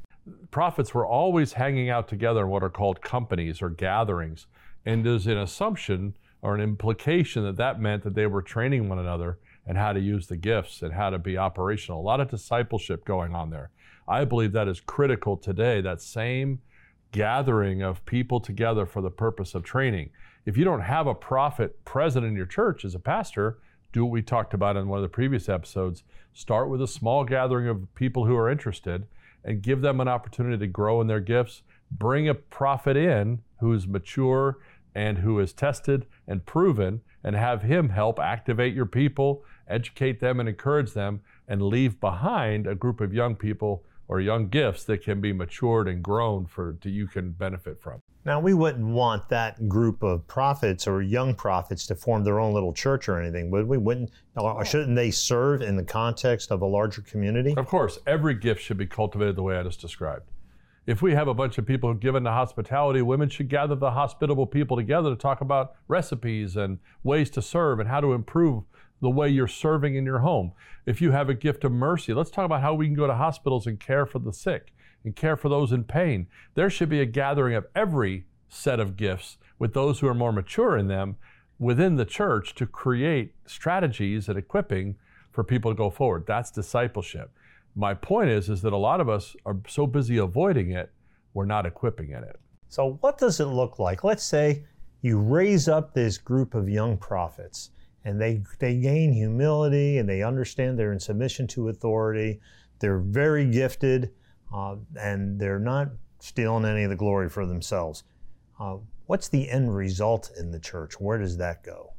prophets 0.51 0.95
were 0.95 1.07
always 1.07 1.53
hanging 1.53 1.91
out 1.91 2.09
together 2.09 2.43
in 2.43 2.49
what 2.49 2.63
are 2.63 2.71
called 2.71 3.01
companies 3.01 3.61
or 3.61 3.71
gatherings. 3.71 4.47
And 4.87 5.05
there's 5.05 5.27
an 5.27 5.39
assumption 5.39 6.15
or 6.43 6.55
an 6.55 6.61
implication 6.61 7.45
that 7.45 7.57
that 7.57 7.81
meant 7.81 8.03
that 8.05 8.15
they 8.15 8.27
were 8.27 8.43
training 8.43 8.89
one 8.89 8.99
another 8.99 9.39
and 9.67 9.79
how 9.79 9.93
to 9.93 10.01
use 10.01 10.27
the 10.27 10.37
gifts 10.37 10.83
and 10.83 10.93
how 10.93 11.11
to 11.11 11.19
be 11.19 11.39
operational. 11.39 12.01
A 12.01 12.03
lot 12.03 12.21
of 12.21 12.31
discipleship 12.31 13.05
going 13.05 13.35
on 13.35 13.51
there. 13.51 13.71
I 14.07 14.25
believe 14.25 14.53
that 14.53 14.69
is 14.69 14.81
critical 14.81 15.37
today, 15.37 15.81
that 15.81 16.01
same 16.01 16.61
gathering 17.13 17.83
of 17.83 18.05
people 18.05 18.41
together 18.41 18.87
for 18.87 19.01
the 19.01 19.11
purpose 19.11 19.55
of 19.55 19.63
training. 19.63 20.11
If 20.45 20.57
you 20.57 20.65
don't 20.65 20.81
have 20.81 21.07
a 21.07 21.15
prophet 21.15 21.85
present 21.85 22.27
in 22.27 22.37
your 22.37 22.47
church 22.47 22.85
as 22.85 22.95
a 22.95 22.99
pastor, 22.99 23.59
do 23.93 24.05
what 24.05 24.13
we 24.13 24.23
talked 24.23 24.53
about 24.53 24.77
in 24.77 24.89
one 24.89 24.99
of 24.99 25.03
the 25.03 25.09
previous 25.09 25.49
episodes. 25.49 26.03
Start 26.33 26.69
with 26.69 26.83
a 26.83 26.89
small 26.89 27.25
gathering 27.25 27.69
of 27.69 27.95
people 27.95 28.27
who 28.27 28.37
are 28.37 28.51
interested 28.51 29.07
and 29.45 29.63
give 29.63 29.81
them 29.81 30.01
an 30.01 30.09
opportunity 30.09 30.59
to 30.59 30.67
grow 30.67 31.01
in 31.01 31.07
their 31.07 31.21
gifts. 31.21 31.63
Bring 31.91 32.29
a 32.29 32.35
prophet 32.35 32.97
in 32.97 33.43
who's 33.61 33.87
mature 33.87 34.59
and 34.95 35.19
who 35.19 35.39
is 35.39 35.53
tested 35.53 36.07
and 36.27 36.45
proven, 36.45 37.01
and 37.23 37.35
have 37.35 37.63
him 37.63 37.89
help 37.89 38.19
activate 38.19 38.75
your 38.75 38.87
people, 38.87 39.45
educate 39.67 40.21
them, 40.21 40.41
and 40.41 40.49
encourage 40.49 40.93
them, 40.93 41.21
and 41.49 41.63
leave 41.63 42.01
behind 42.01 42.67
a 42.67 42.75
group 42.75 43.01
of 43.01 43.15
young 43.15 43.35
people 43.35 43.83
or 44.09 44.21
young 44.21 44.49
gifts 44.49 44.85
that 44.85 45.03
can 45.03 45.21
be 45.21 45.33
matured 45.33 45.89
and 45.89 46.03
grown 46.03 46.47
for 46.47 46.77
that 46.83 46.91
you 46.91 47.07
can 47.07 47.31
benefit 47.33 47.81
from. 47.81 48.03
Now, 48.25 48.41
we 48.41 48.55
wouldn't 48.55 48.87
want 48.87 49.29
that 49.29 49.69
group 49.69 50.03
of 50.03 50.27
prophets 50.27 50.87
or 50.87 51.03
young 51.03 51.35
prophets 51.35 51.87
to 51.89 51.95
form 51.95 52.25
their 52.25 52.41
own 52.41 52.55
little 52.55 52.73
church 52.73 53.07
or 53.09 53.21
anything, 53.21 53.51
would 53.51 53.69
we? 53.69 53.77
Wouldn't 53.77 54.11
or 54.37 54.65
shouldn't 54.65 54.97
they 54.97 55.11
serve 55.11 55.61
in 55.61 55.77
the 55.77 55.85
context 55.85 56.51
of 56.51 56.63
a 56.63 56.67
larger 56.67 57.03
community? 57.03 57.55
Of 57.57 57.67
course, 57.67 57.99
every 58.07 58.35
gift 58.35 58.63
should 58.63 58.79
be 58.79 58.87
cultivated 58.87 59.37
the 59.37 59.43
way 59.43 59.59
I 59.59 59.63
just 59.63 59.81
described. 59.81 60.25
If 60.87 61.01
we 61.01 61.15
have 61.15 61.29
a 61.29 61.35
bunch 61.35 61.57
of 61.57 61.67
people 61.67 61.95
given 61.95 62.25
to 62.25 62.31
hospitality, 62.31 63.01
women 63.01 63.31
should 63.31 63.49
gather 63.49 63.75
the 63.75 63.91
hospitable 63.91 64.47
people 64.47 64.77
together 64.77 65.11
to 65.11 65.17
talk 65.17 65.41
about 65.41 65.75
recipes 65.89 66.57
and 66.57 66.79
ways 67.03 67.31
to 67.31 67.43
serve 67.43 67.81
and 67.81 67.89
how 67.89 68.01
to 68.01 68.13
improve 68.13 68.65
the 69.01 69.11
way 69.11 69.29
you're 69.29 69.49
serving 69.49 69.97
in 69.97 70.05
your 70.05 70.21
home. 70.21 70.53
If 70.87 71.01
you 71.01 71.13
have 71.13 71.29
a 71.29 71.35
gift 71.35 71.65
of 71.65 71.73
mercy, 71.73 72.15
let's 72.15 72.31
talk 72.31 72.45
about 72.45 72.63
how 72.63 72.75
we 72.75 72.87
can 72.87 72.95
go 72.95 73.07
to 73.07 73.15
hospitals 73.15 73.67
and 73.67 73.79
care 73.79 74.07
for 74.07 74.19
the 74.19 74.33
sick 74.33 74.73
and 75.05 75.15
care 75.15 75.37
for 75.37 75.49
those 75.49 75.73
in 75.73 75.85
pain. 75.85 76.27
There 76.55 76.71
should 76.71 76.89
be 76.89 77.01
a 77.01 77.07
gathering 77.07 77.55
of 77.55 77.67
every 77.75 78.25
set 78.49 78.81
of 78.81 78.97
gifts 78.97 79.37
with 79.59 79.75
those 79.75 80.01
who 80.01 80.09
are 80.09 80.15
more 80.15 80.33
mature 80.33 80.77
in 80.77 80.89
them 80.89 81.17
within 81.59 81.97
the 81.97 82.05
church 82.05 82.55
to 82.55 82.67
create 82.67 83.35
strategies 83.47 84.29
and 84.29 84.39
equipping 84.39 84.97
for 85.31 85.45
people 85.45 85.71
to 85.71 85.77
go 85.77 85.91
forward. 85.91 86.25
That's 86.27 86.51
discipleship. 86.51 87.31
My 87.77 87.95
point 87.95 88.31
is 88.31 88.49
is 88.49 88.63
that 88.63 88.73
a 88.73 88.79
lot 88.79 89.01
of 89.01 89.09
us 89.09 89.35
are 89.45 89.57
so 89.69 89.87
busy 89.87 90.17
avoiding 90.17 90.71
it, 90.71 90.93
we're 91.33 91.45
not 91.45 91.67
equipping 91.67 92.11
in 92.11 92.23
it. 92.23 92.39
So, 92.69 92.99
what 93.01 93.19
does 93.19 93.41
it 93.41 93.47
look 93.47 93.79
like? 93.79 94.05
Let's 94.05 94.25
say 94.25 94.65
you 95.03 95.19
raise 95.19 95.69
up 95.69 95.93
this 95.93 96.19
group 96.19 96.55
of 96.55 96.69
young 96.69 96.97
prophets 96.97 97.71
and 98.05 98.21
they, 98.21 98.43
they 98.59 98.77
gain 98.77 99.13
humility 99.13 99.99
and 99.99 100.09
they 100.09 100.23
understand 100.23 100.79
they're 100.79 100.93
in 100.93 101.01
submission 101.01 101.47
to 101.49 101.69
authority. 101.69 102.41
They're 102.79 102.99
very 102.99 103.51
gifted 103.51 104.11
uh, 104.55 104.77
and 104.99 105.39
they're 105.41 105.59
not 105.59 105.89
stealing 106.21 106.65
any 106.65 106.85
of 106.85 106.91
the 106.91 106.97
glory 106.97 107.29
for 107.29 107.47
themselves. 107.47 108.05
Uh, 108.61 108.77
what's 109.07 109.29
the 109.29 109.49
end 109.51 109.75
result 109.75 110.31
in 110.39 110.51
the 110.51 110.61
church? 110.61 111.01
Where 111.01 111.19
does 111.19 111.37
that 111.39 111.63
go? 111.65 111.95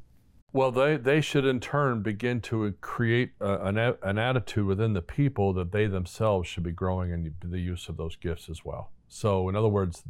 Well, 0.54 0.72
they, 0.72 0.96
they 0.96 1.20
should 1.20 1.46
in 1.46 1.60
turn 1.60 2.02
begin 2.02 2.40
to 2.42 2.74
create 2.80 3.32
a, 3.42 3.66
an, 3.66 3.78
an 3.78 4.18
attitude 4.18 4.66
within 4.66 4.94
the 4.94 5.02
people 5.02 5.52
that 5.54 5.72
they 5.72 5.88
themselves 5.88 6.48
should 6.48 6.64
be 6.64 6.72
growing 6.72 7.12
in 7.12 7.34
the 7.44 7.60
use 7.60 7.90
of 7.90 7.98
those 7.98 8.16
gifts 8.16 8.50
as 8.50 8.64
well. 8.64 8.92
So, 9.10 9.50
in 9.50 9.56
other 9.58 9.68
words, 9.68 10.04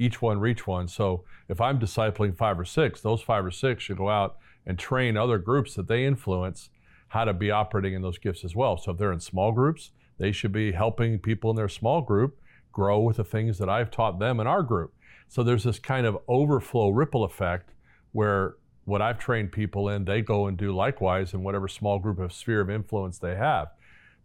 each 0.00 0.20
one 0.20 0.40
reach 0.40 0.66
one. 0.66 0.88
So, 0.88 1.24
if 1.48 1.60
I'm 1.60 1.78
discipling 1.78 2.36
five 2.36 2.58
or 2.58 2.64
six, 2.64 3.00
those 3.00 3.22
five 3.22 3.44
or 3.44 3.52
six 3.52 3.84
should 3.84 3.96
go 3.96 4.08
out 4.08 4.38
and 4.66 4.78
train 4.78 5.16
other 5.16 5.38
groups 5.38 5.74
that 5.74 5.88
they 5.88 6.04
influence 6.04 6.70
how 7.08 7.24
to 7.24 7.32
be 7.32 7.50
operating 7.50 7.94
in 7.94 8.02
those 8.02 8.18
gifts 8.18 8.44
as 8.44 8.56
well. 8.56 8.78
So 8.78 8.92
if 8.92 8.98
they're 8.98 9.12
in 9.12 9.20
small 9.20 9.52
groups, 9.52 9.90
they 10.18 10.32
should 10.32 10.52
be 10.52 10.72
helping 10.72 11.18
people 11.18 11.50
in 11.50 11.56
their 11.56 11.68
small 11.68 12.00
group 12.00 12.38
grow 12.72 13.00
with 13.00 13.16
the 13.16 13.24
things 13.24 13.58
that 13.58 13.68
I've 13.68 13.90
taught 13.90 14.18
them 14.18 14.40
in 14.40 14.46
our 14.46 14.62
group. 14.62 14.94
So 15.28 15.42
there's 15.42 15.64
this 15.64 15.78
kind 15.78 16.06
of 16.06 16.18
overflow 16.28 16.90
ripple 16.90 17.24
effect 17.24 17.70
where 18.12 18.54
what 18.84 19.02
I've 19.02 19.18
trained 19.18 19.52
people 19.52 19.88
in, 19.88 20.04
they 20.04 20.22
go 20.22 20.46
and 20.46 20.56
do 20.56 20.74
likewise 20.74 21.34
in 21.34 21.42
whatever 21.42 21.68
small 21.68 21.98
group 21.98 22.18
of 22.18 22.32
sphere 22.32 22.60
of 22.60 22.70
influence 22.70 23.18
they 23.18 23.36
have. 23.36 23.68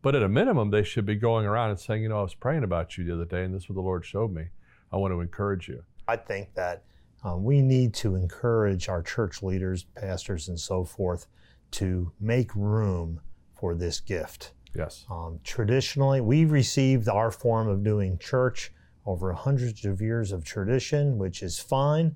But 0.02 0.16
at 0.16 0.24
a 0.24 0.30
minimum, 0.30 0.72
they 0.72 0.84
should 0.84 1.06
be 1.06 1.16
going 1.16 1.46
around 1.46 1.72
and 1.72 1.80
saying, 1.80 2.04
you 2.04 2.10
know, 2.10 2.20
I 2.20 2.24
was 2.24 2.36
praying 2.36 2.64
about 2.64 2.98
you 2.98 3.04
the 3.04 3.14
other 3.14 3.26
day, 3.26 3.44
and 3.44 3.54
this 3.54 3.64
is 3.64 3.70
what 3.70 3.76
the 3.76 3.82
Lord 3.82 4.06
showed 4.06 4.32
me. 4.32 4.46
I 4.92 4.98
want 4.98 5.14
to 5.14 5.22
encourage 5.22 5.68
you. 5.68 5.84
I 6.08 6.16
think 6.16 6.54
that 6.56 6.84
um, 7.24 7.44
we 7.44 7.62
need 7.62 7.94
to 7.96 8.16
encourage 8.16 8.90
our 8.90 9.02
church 9.02 9.42
leaders, 9.42 9.84
pastors, 9.96 10.50
and 10.50 10.60
so 10.60 10.84
forth 10.84 11.28
to 11.72 12.12
make 12.20 12.56
room 12.56 13.20
for 13.54 13.76
this 13.76 14.00
gift. 14.00 14.54
Yes. 14.76 15.06
Um, 15.10 15.40
traditionally, 15.44 16.22
we 16.22 16.46
received 16.46 17.10
our 17.10 17.32
form 17.32 17.68
of 17.68 17.84
doing 17.84 18.18
church 18.20 18.72
over 19.06 19.34
hundreds 19.34 19.86
of 19.86 20.02
years 20.02 20.32
of 20.32 20.44
tradition, 20.44 21.18
which 21.18 21.42
is 21.42 21.58
fine, 21.60 22.14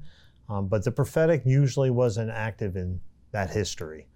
um, 0.50 0.68
but 0.68 0.84
the 0.84 0.92
prophetic 0.92 1.44
usually 1.46 1.90
wasn't 1.90 2.30
active 2.30 2.76
in 2.76 3.00
that 3.32 3.50
history. 3.50 4.08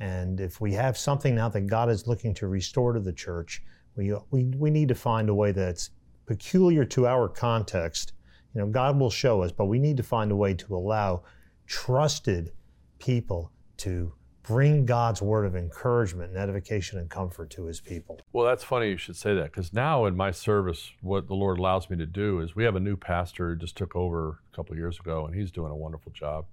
And 0.00 0.40
if 0.40 0.60
we 0.60 0.72
have 0.72 0.98
something 0.98 1.34
now 1.34 1.48
that 1.50 1.66
God 1.68 1.88
is 1.88 2.08
looking 2.08 2.34
to 2.34 2.48
restore 2.48 2.92
to 2.92 3.00
the 3.00 3.12
church, 3.12 3.62
we, 3.94 4.12
we, 4.30 4.44
we 4.56 4.70
need 4.70 4.88
to 4.88 4.94
find 4.94 5.28
a 5.28 5.34
way 5.34 5.52
that's 5.52 5.90
peculiar 6.26 6.84
to 6.86 7.06
our 7.06 7.28
context 7.28 8.14
you 8.54 8.60
know, 8.60 8.66
God 8.66 8.98
will 8.98 9.10
show 9.10 9.42
us, 9.42 9.52
but 9.52 9.66
we 9.66 9.78
need 9.78 9.96
to 9.96 10.02
find 10.02 10.30
a 10.30 10.36
way 10.36 10.54
to 10.54 10.76
allow 10.76 11.22
trusted 11.66 12.52
people 12.98 13.50
to 13.78 14.12
bring 14.42 14.84
God's 14.84 15.22
word 15.22 15.44
of 15.44 15.54
encouragement 15.54 16.30
and 16.30 16.38
edification 16.38 16.98
and 16.98 17.08
comfort 17.08 17.50
to 17.50 17.64
his 17.64 17.80
people. 17.80 18.20
Well, 18.32 18.44
that's 18.44 18.64
funny 18.64 18.88
you 18.90 18.96
should 18.96 19.16
say 19.16 19.34
that 19.34 19.44
because 19.44 19.72
now 19.72 20.04
in 20.06 20.16
my 20.16 20.32
service, 20.32 20.90
what 21.00 21.28
the 21.28 21.34
Lord 21.34 21.58
allows 21.58 21.88
me 21.88 21.96
to 21.98 22.06
do 22.06 22.40
is 22.40 22.56
we 22.56 22.64
have 22.64 22.74
a 22.74 22.80
new 22.80 22.96
pastor 22.96 23.50
who 23.50 23.56
just 23.56 23.76
took 23.76 23.94
over 23.94 24.40
a 24.52 24.56
couple 24.56 24.72
of 24.72 24.78
years 24.78 24.98
ago 24.98 25.24
and 25.26 25.34
he's 25.34 25.50
doing 25.50 25.70
a 25.70 25.76
wonderful 25.76 26.12
job. 26.12 26.46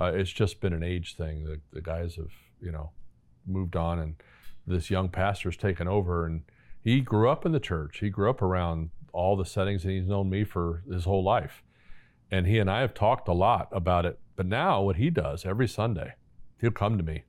Uh, 0.00 0.12
it's 0.14 0.30
just 0.30 0.60
been 0.60 0.72
an 0.72 0.82
age 0.82 1.16
thing. 1.16 1.44
The, 1.44 1.60
the 1.72 1.80
guys 1.80 2.16
have, 2.16 2.30
you 2.60 2.70
know, 2.70 2.90
moved 3.46 3.76
on 3.76 3.98
and 3.98 4.14
this 4.66 4.88
young 4.88 5.08
pastor's 5.08 5.56
taken 5.56 5.88
over 5.88 6.26
and 6.26 6.42
he 6.82 7.00
grew 7.00 7.28
up 7.28 7.44
in 7.44 7.52
the 7.52 7.60
church. 7.60 7.98
He 7.98 8.10
grew 8.10 8.30
up 8.30 8.42
around 8.42 8.90
all 9.14 9.36
the 9.36 9.44
settings, 9.46 9.84
and 9.84 9.92
he's 9.92 10.06
known 10.06 10.28
me 10.28 10.44
for 10.44 10.82
his 10.90 11.04
whole 11.04 11.24
life. 11.24 11.62
And 12.30 12.46
he 12.46 12.58
and 12.58 12.70
I 12.70 12.80
have 12.80 12.94
talked 12.94 13.28
a 13.28 13.32
lot 13.32 13.68
about 13.72 14.04
it. 14.04 14.18
But 14.36 14.46
now, 14.46 14.82
what 14.82 14.96
he 14.96 15.08
does 15.08 15.46
every 15.46 15.68
Sunday, 15.68 16.14
he'll 16.60 16.72
come 16.72 16.98
to 16.98 17.04
me. 17.04 17.22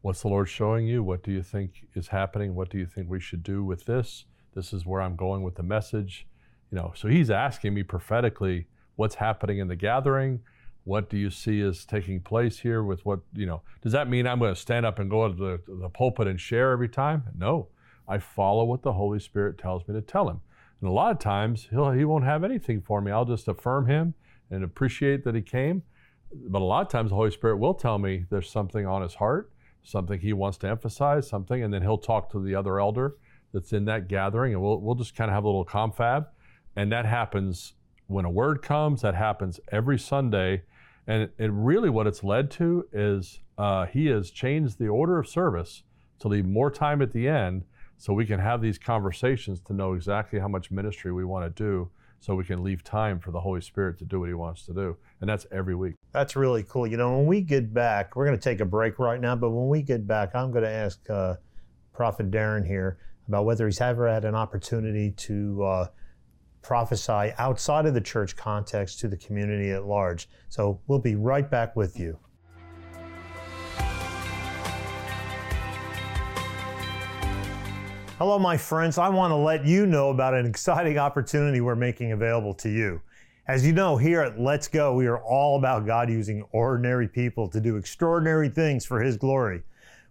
What's 0.00 0.22
the 0.22 0.28
Lord 0.28 0.48
showing 0.48 0.86
you? 0.86 1.02
What 1.02 1.22
do 1.22 1.30
you 1.30 1.42
think 1.42 1.88
is 1.94 2.08
happening? 2.08 2.54
What 2.54 2.70
do 2.70 2.78
you 2.78 2.86
think 2.86 3.10
we 3.10 3.20
should 3.20 3.42
do 3.42 3.62
with 3.62 3.84
this? 3.84 4.24
This 4.54 4.72
is 4.72 4.86
where 4.86 5.02
I'm 5.02 5.16
going 5.16 5.42
with 5.42 5.56
the 5.56 5.62
message. 5.62 6.26
You 6.70 6.76
know, 6.76 6.92
so 6.96 7.08
he's 7.08 7.30
asking 7.30 7.74
me 7.74 7.82
prophetically 7.82 8.66
what's 8.96 9.16
happening 9.16 9.58
in 9.58 9.68
the 9.68 9.76
gathering. 9.76 10.40
What 10.84 11.10
do 11.10 11.18
you 11.18 11.30
see 11.30 11.60
is 11.60 11.84
taking 11.84 12.20
place 12.20 12.60
here 12.60 12.82
with 12.82 13.04
what, 13.04 13.20
you 13.34 13.44
know, 13.44 13.62
does 13.82 13.92
that 13.92 14.08
mean 14.08 14.26
I'm 14.26 14.38
going 14.38 14.54
to 14.54 14.60
stand 14.60 14.86
up 14.86 14.98
and 15.00 15.10
go 15.10 15.28
to 15.28 15.34
the, 15.34 15.60
the 15.80 15.88
pulpit 15.88 16.28
and 16.28 16.40
share 16.40 16.70
every 16.72 16.88
time? 16.88 17.24
No. 17.36 17.68
I 18.08 18.18
follow 18.18 18.64
what 18.64 18.82
the 18.82 18.92
Holy 18.92 19.18
Spirit 19.18 19.58
tells 19.58 19.86
me 19.88 19.94
to 19.94 20.00
tell 20.00 20.28
him. 20.28 20.40
And 20.80 20.90
a 20.90 20.92
lot 20.92 21.12
of 21.12 21.18
times 21.18 21.68
he'll, 21.70 21.90
he 21.92 22.04
won't 22.04 22.24
have 22.24 22.44
anything 22.44 22.80
for 22.80 23.00
me. 23.00 23.10
I'll 23.10 23.24
just 23.24 23.48
affirm 23.48 23.86
him 23.86 24.14
and 24.50 24.62
appreciate 24.62 25.24
that 25.24 25.34
he 25.34 25.42
came. 25.42 25.82
But 26.32 26.60
a 26.60 26.64
lot 26.64 26.82
of 26.82 26.88
times 26.88 27.10
the 27.10 27.16
Holy 27.16 27.30
Spirit 27.30 27.56
will 27.56 27.74
tell 27.74 27.98
me 27.98 28.26
there's 28.30 28.50
something 28.50 28.86
on 28.86 29.02
his 29.02 29.14
heart, 29.14 29.50
something 29.82 30.20
he 30.20 30.32
wants 30.32 30.58
to 30.58 30.68
emphasize, 30.68 31.28
something, 31.28 31.62
and 31.62 31.72
then 31.72 31.82
he'll 31.82 31.98
talk 31.98 32.30
to 32.32 32.42
the 32.42 32.54
other 32.54 32.78
elder 32.80 33.16
that's 33.52 33.72
in 33.72 33.84
that 33.86 34.08
gathering, 34.08 34.52
and 34.52 34.62
we'll, 34.62 34.80
we'll 34.80 34.94
just 34.94 35.14
kind 35.14 35.30
of 35.30 35.34
have 35.34 35.44
a 35.44 35.48
little 35.48 35.64
confab. 35.64 36.26
And 36.74 36.92
that 36.92 37.06
happens 37.06 37.74
when 38.06 38.24
a 38.24 38.30
word 38.30 38.60
comes, 38.60 39.02
that 39.02 39.14
happens 39.14 39.60
every 39.72 39.98
Sunday. 39.98 40.62
And 41.06 41.30
it, 41.38 41.50
really 41.50 41.88
what 41.88 42.06
it's 42.06 42.22
led 42.22 42.50
to 42.52 42.86
is 42.92 43.40
uh, 43.56 43.86
he 43.86 44.06
has 44.06 44.30
changed 44.30 44.78
the 44.78 44.88
order 44.88 45.18
of 45.18 45.28
service 45.28 45.84
to 46.18 46.28
leave 46.28 46.44
more 46.44 46.70
time 46.70 47.00
at 47.00 47.12
the 47.12 47.28
end 47.28 47.64
so 47.98 48.12
we 48.12 48.26
can 48.26 48.38
have 48.38 48.60
these 48.60 48.78
conversations 48.78 49.60
to 49.60 49.72
know 49.72 49.94
exactly 49.94 50.38
how 50.38 50.48
much 50.48 50.70
ministry 50.70 51.12
we 51.12 51.24
want 51.24 51.44
to 51.44 51.62
do 51.62 51.90
so 52.20 52.34
we 52.34 52.44
can 52.44 52.62
leave 52.62 52.82
time 52.82 53.18
for 53.20 53.30
the 53.30 53.40
Holy 53.40 53.60
Spirit 53.60 53.98
to 53.98 54.04
do 54.04 54.20
what 54.20 54.28
He 54.28 54.34
wants 54.34 54.66
to 54.66 54.72
do. 54.72 54.96
And 55.20 55.28
that's 55.28 55.46
every 55.52 55.74
week. 55.74 55.94
That's 56.12 56.34
really 56.36 56.62
cool. 56.62 56.86
You 56.86 56.96
know, 56.96 57.16
when 57.16 57.26
we 57.26 57.40
get 57.40 57.72
back, 57.72 58.16
we're 58.16 58.26
going 58.26 58.38
to 58.38 58.42
take 58.42 58.60
a 58.60 58.64
break 58.64 58.98
right 58.98 59.20
now, 59.20 59.36
but 59.36 59.50
when 59.50 59.68
we 59.68 59.82
get 59.82 60.06
back, 60.06 60.34
I'm 60.34 60.50
going 60.50 60.64
to 60.64 60.70
ask 60.70 61.08
uh, 61.10 61.34
Prophet 61.92 62.30
Darin 62.30 62.64
here 62.64 62.98
about 63.28 63.44
whether 63.44 63.66
he's 63.66 63.80
ever 63.80 64.08
had 64.08 64.24
an 64.24 64.34
opportunity 64.34 65.10
to 65.12 65.64
uh, 65.64 65.86
prophesy 66.62 67.32
outside 67.38 67.86
of 67.86 67.94
the 67.94 68.00
church 68.00 68.36
context 68.36 68.98
to 69.00 69.08
the 69.08 69.16
community 69.16 69.70
at 69.70 69.86
large. 69.86 70.28
So 70.48 70.80
we'll 70.86 70.98
be 70.98 71.14
right 71.14 71.48
back 71.48 71.76
with 71.76 71.98
you. 71.98 72.18
Hello, 78.18 78.38
my 78.38 78.56
friends. 78.56 78.96
I 78.96 79.10
want 79.10 79.30
to 79.30 79.36
let 79.36 79.66
you 79.66 79.84
know 79.84 80.08
about 80.08 80.32
an 80.32 80.46
exciting 80.46 80.96
opportunity 80.96 81.60
we're 81.60 81.74
making 81.74 82.12
available 82.12 82.54
to 82.54 82.70
you. 82.70 83.02
As 83.46 83.66
you 83.66 83.74
know, 83.74 83.98
here 83.98 84.22
at 84.22 84.40
Let's 84.40 84.68
Go, 84.68 84.94
we 84.94 85.06
are 85.06 85.22
all 85.22 85.58
about 85.58 85.84
God 85.84 86.08
using 86.08 86.42
ordinary 86.50 87.08
people 87.08 87.46
to 87.48 87.60
do 87.60 87.76
extraordinary 87.76 88.48
things 88.48 88.86
for 88.86 89.02
His 89.02 89.18
glory. 89.18 89.64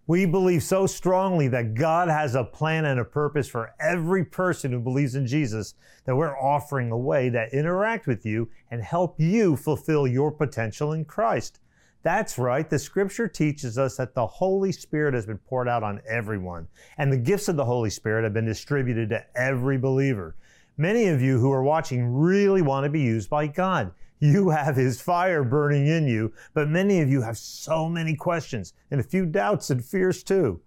We 0.06 0.24
believe 0.24 0.62
so 0.62 0.86
strongly 0.86 1.48
that 1.48 1.74
God 1.74 2.08
has 2.08 2.36
a 2.36 2.44
plan 2.44 2.84
and 2.84 3.00
a 3.00 3.04
purpose 3.04 3.48
for 3.48 3.74
every 3.80 4.24
person 4.24 4.70
who 4.70 4.78
believes 4.78 5.16
in 5.16 5.26
Jesus 5.26 5.74
that 6.04 6.14
we're 6.14 6.38
offering 6.38 6.92
a 6.92 6.96
way 6.96 7.28
that 7.30 7.52
interact 7.52 8.06
with 8.06 8.24
you 8.24 8.48
and 8.70 8.80
help 8.84 9.18
you 9.18 9.56
fulfill 9.56 10.06
your 10.06 10.30
potential 10.30 10.92
in 10.92 11.06
Christ. 11.06 11.58
That's 12.06 12.38
right. 12.38 12.70
The 12.70 12.78
scripture 12.78 13.26
teaches 13.26 13.78
us 13.78 13.96
that 13.96 14.14
the 14.14 14.28
Holy 14.28 14.70
Spirit 14.70 15.12
has 15.14 15.26
been 15.26 15.38
poured 15.38 15.66
out 15.66 15.82
on 15.82 16.00
everyone, 16.08 16.68
and 16.98 17.12
the 17.12 17.16
gifts 17.16 17.48
of 17.48 17.56
the 17.56 17.64
Holy 17.64 17.90
Spirit 17.90 18.22
have 18.22 18.32
been 18.32 18.46
distributed 18.46 19.08
to 19.08 19.24
every 19.34 19.76
believer. 19.76 20.36
Many 20.76 21.08
of 21.08 21.20
you 21.20 21.40
who 21.40 21.50
are 21.50 21.64
watching 21.64 22.14
really 22.14 22.62
want 22.62 22.84
to 22.84 22.90
be 22.90 23.00
used 23.00 23.28
by 23.28 23.48
God. 23.48 23.90
You 24.20 24.50
have 24.50 24.76
His 24.76 25.00
fire 25.00 25.42
burning 25.42 25.88
in 25.88 26.06
you, 26.06 26.32
but 26.54 26.68
many 26.68 27.00
of 27.00 27.08
you 27.08 27.22
have 27.22 27.36
so 27.36 27.88
many 27.88 28.14
questions 28.14 28.72
and 28.92 29.00
a 29.00 29.02
few 29.02 29.26
doubts 29.26 29.70
and 29.70 29.84
fears 29.84 30.22
too. 30.22 30.60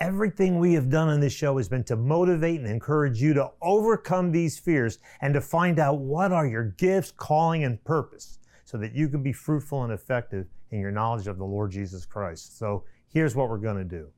Everything 0.00 0.58
we 0.58 0.74
have 0.74 0.90
done 0.90 1.08
on 1.08 1.20
this 1.20 1.32
show 1.32 1.56
has 1.56 1.68
been 1.68 1.84
to 1.84 1.94
motivate 1.94 2.58
and 2.58 2.68
encourage 2.68 3.22
you 3.22 3.32
to 3.34 3.52
overcome 3.62 4.32
these 4.32 4.58
fears 4.58 4.98
and 5.20 5.34
to 5.34 5.40
find 5.40 5.78
out 5.78 6.00
what 6.00 6.32
are 6.32 6.48
your 6.48 6.64
gifts, 6.64 7.12
calling, 7.12 7.62
and 7.62 7.84
purpose 7.84 8.40
so 8.64 8.78
that 8.78 8.92
you 8.92 9.08
can 9.08 9.22
be 9.22 9.32
fruitful 9.32 9.84
and 9.84 9.92
effective 9.92 10.48
in 10.74 10.80
your 10.80 10.90
knowledge 10.90 11.28
of 11.28 11.38
the 11.38 11.44
Lord 11.44 11.70
Jesus 11.70 12.04
Christ. 12.04 12.58
So 12.58 12.82
here's 13.08 13.36
what 13.36 13.48
we're 13.48 13.58
going 13.58 13.76
to 13.76 13.84
do. 13.84 14.08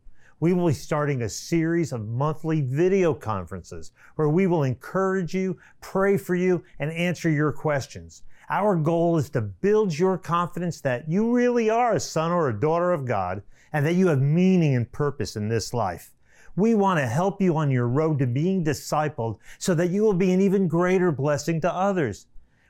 We 0.41 0.55
will 0.55 0.69
be 0.69 0.73
starting 0.73 1.23
a 1.23 1.29
series 1.29 1.93
of 1.93 2.09
monthly 2.09 2.63
video 2.63 3.13
conferences 3.13 3.93
where 4.17 4.31
we 4.31 4.47
will 4.47 4.63
encourage 4.63 5.35
you, 5.35 5.59
pray 5.83 6.17
for 6.17 6.35
you, 6.35 6.65
and 6.79 6.91
answer 6.91 7.29
your 7.29 7.53
questions. 7.53 8.23
Our 8.49 8.75
goal 8.77 9.19
is 9.19 9.29
to 9.31 9.43
build 9.43 9.99
your 9.99 10.17
confidence 10.17 10.81
that 10.81 11.09
you 11.09 11.35
really 11.35 11.69
are 11.69 11.95
a 11.95 12.01
son 12.01 12.33
or 12.33 12.49
a 12.49 12.59
daughter 12.59 12.93
of 12.93 13.05
God 13.05 13.43
and 13.73 13.85
that 13.85 13.95
you 13.95 14.09
have 14.09 14.21
meaning 14.21 14.75
and 14.75 14.91
purpose 14.91 15.37
in 15.37 15.49
this 15.49 15.75
life. 15.75 16.13
We 16.55 16.75
want 16.75 17.01
to 17.01 17.07
help 17.07 17.43
you 17.43 17.57
on 17.57 17.71
your 17.71 17.89
road 17.89 18.19
to 18.21 18.27
being 18.27 18.65
discipled 18.65 19.39
so 19.59 19.75
that 19.75 19.91
you 19.91 20.03
will 20.03 20.15
be 20.15 20.33
an 20.33 20.41
even 20.41 20.69
greater 20.69 21.13
blessing 21.13 21.61
to 21.63 21.73
others. 21.73 22.27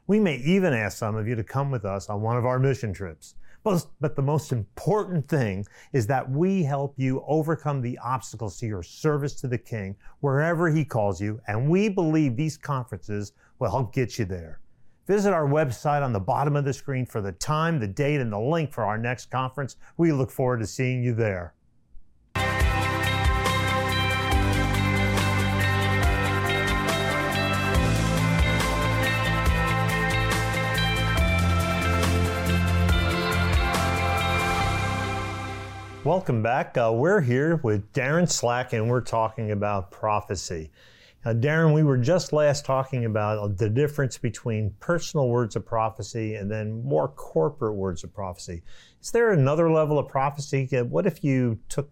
We 0.09 0.19
may 0.19 0.37
even 0.37 0.73
ask 0.73 0.99
some 0.99 1.15
of 1.15 1.29
you 1.29 1.37
to 1.37 1.45
come 1.45 1.71
with 1.71 1.85
us 1.85 2.09
on 2.09 2.21
one 2.21 2.37
of 2.37 2.47
our 2.47 2.59
mission 2.59 2.93
trips. 2.93 3.35
But, 3.67 4.15
the 4.15 4.23
most 4.23 4.53
important 4.53 5.29
thing 5.29 5.67
is 5.93 6.07
that 6.07 6.31
we 6.31 6.63
help 6.63 6.95
you 6.97 7.25
overcome 7.27 7.81
the 7.81 7.99
obstacles 7.99 8.61
to 8.61 8.67
your 8.67 8.85
service 8.85 9.35
to 9.41 9.49
the 9.49 9.59
King 9.59 9.97
wherever 10.21 10.71
He 10.71 10.85
calls 10.85 11.21
you, 11.21 11.41
and 11.49 11.69
we 11.69 11.89
believe 11.89 12.37
these 12.37 12.57
conferences 12.57 13.33
will 13.59 13.71
help 13.73 13.93
get 13.93 14.21
you 14.21 14.25
there. 14.25 14.61
Visit 15.09 15.33
our 15.33 15.49
website 15.49 16.05
on 16.05 16.13
the 16.13 16.21
bottom 16.21 16.55
of 16.55 16.65
the 16.65 16.73
screen 16.73 17.07
for 17.07 17.21
the 17.21 17.33
time, 17.33 17.81
the 17.81 17.89
date, 17.89 18.21
and 18.21 18.33
the 18.33 18.39
link 18.39 18.73
for 18.73 18.85
our 18.85 18.99
next 18.99 19.33
conference. 19.33 19.75
We 19.97 20.13
look 20.13 20.31
forward 20.31 20.61
to 20.61 20.67
seeing 20.69 21.03
you 21.03 21.13
there. 21.13 21.55
Welcome 36.07 36.41
back. 36.41 36.79
Uh, 36.79 36.93
we're 36.95 37.21
here 37.21 37.57
with 37.65 37.93
Darin 37.93 38.29
Slack, 38.29 38.73
and 38.73 38.89
we're 38.89 39.01
talking 39.01 39.51
about 39.51 39.91
prophecy. 39.91 40.71
Uh, 41.25 41.33
Darin, 41.33 41.73
we 41.73 41.83
were 41.83 41.97
just 41.97 42.33
last 42.33 42.65
talking 42.65 43.07
about 43.07 43.59
the 43.59 43.69
difference 43.69 44.17
between 44.17 44.73
personal 44.79 45.29
words 45.29 45.57
of 45.57 45.67
prophecy 45.67 46.37
and 46.37 46.49
then 46.49 46.81
more 46.85 47.09
corporate 47.09 47.75
words 47.75 48.05
of 48.05 48.15
prophecy. 48.15 48.63
Is 49.03 49.11
there 49.11 49.33
another 49.33 49.69
level 49.69 49.99
of 49.99 50.07
prophecy? 50.07 50.69
Uh, 50.73 50.85
what 50.85 51.07
if 51.07 51.25
you 51.25 51.59
took, 51.69 51.91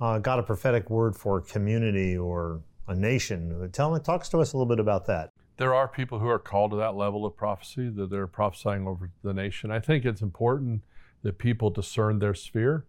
uh, 0.00 0.20
got 0.20 0.38
a 0.38 0.44
prophetic 0.44 0.88
word 0.88 1.16
for 1.16 1.38
a 1.38 1.42
community 1.42 2.16
or 2.16 2.62
a 2.86 2.94
nation? 2.94 3.68
Tell 3.72 3.92
me, 3.92 3.98
talks 3.98 4.28
to 4.28 4.38
us 4.38 4.52
a 4.52 4.56
little 4.56 4.68
bit 4.68 4.78
about 4.78 5.06
that. 5.06 5.32
There 5.56 5.74
are 5.74 5.88
people 5.88 6.20
who 6.20 6.28
are 6.28 6.38
called 6.38 6.70
to 6.70 6.76
that 6.76 6.94
level 6.94 7.26
of 7.26 7.36
prophecy 7.36 7.88
that 7.88 8.10
they're 8.10 8.28
prophesying 8.28 8.86
over 8.86 9.10
the 9.24 9.34
nation. 9.34 9.72
I 9.72 9.80
think 9.80 10.04
it's 10.04 10.22
important 10.22 10.82
that 11.24 11.38
people 11.38 11.70
discern 11.70 12.20
their 12.20 12.34
sphere 12.34 12.86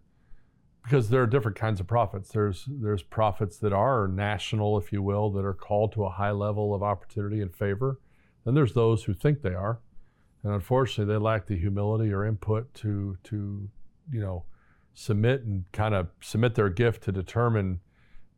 because 0.83 1.09
there 1.09 1.21
are 1.21 1.27
different 1.27 1.57
kinds 1.57 1.79
of 1.79 1.87
prophets. 1.87 2.29
There's 2.29 2.65
there's 2.67 3.03
prophets 3.03 3.57
that 3.57 3.73
are 3.73 4.07
national, 4.07 4.77
if 4.77 4.91
you 4.91 5.01
will, 5.01 5.29
that 5.31 5.45
are 5.45 5.53
called 5.53 5.93
to 5.93 6.05
a 6.05 6.09
high 6.09 6.31
level 6.31 6.73
of 6.73 6.83
opportunity 6.83 7.41
and 7.41 7.53
favor. 7.53 7.99
Then 8.45 8.55
there's 8.55 8.73
those 8.73 9.03
who 9.03 9.13
think 9.13 9.41
they 9.41 9.53
are, 9.53 9.79
and 10.43 10.53
unfortunately, 10.53 11.13
they 11.13 11.19
lack 11.19 11.45
the 11.45 11.57
humility 11.57 12.11
or 12.11 12.25
input 12.25 12.73
to 12.75 13.17
to 13.25 13.69
you 14.11 14.19
know 14.19 14.45
submit 14.93 15.43
and 15.43 15.65
kind 15.71 15.95
of 15.95 16.07
submit 16.19 16.55
their 16.55 16.69
gift 16.69 17.03
to 17.03 17.11
determine 17.11 17.79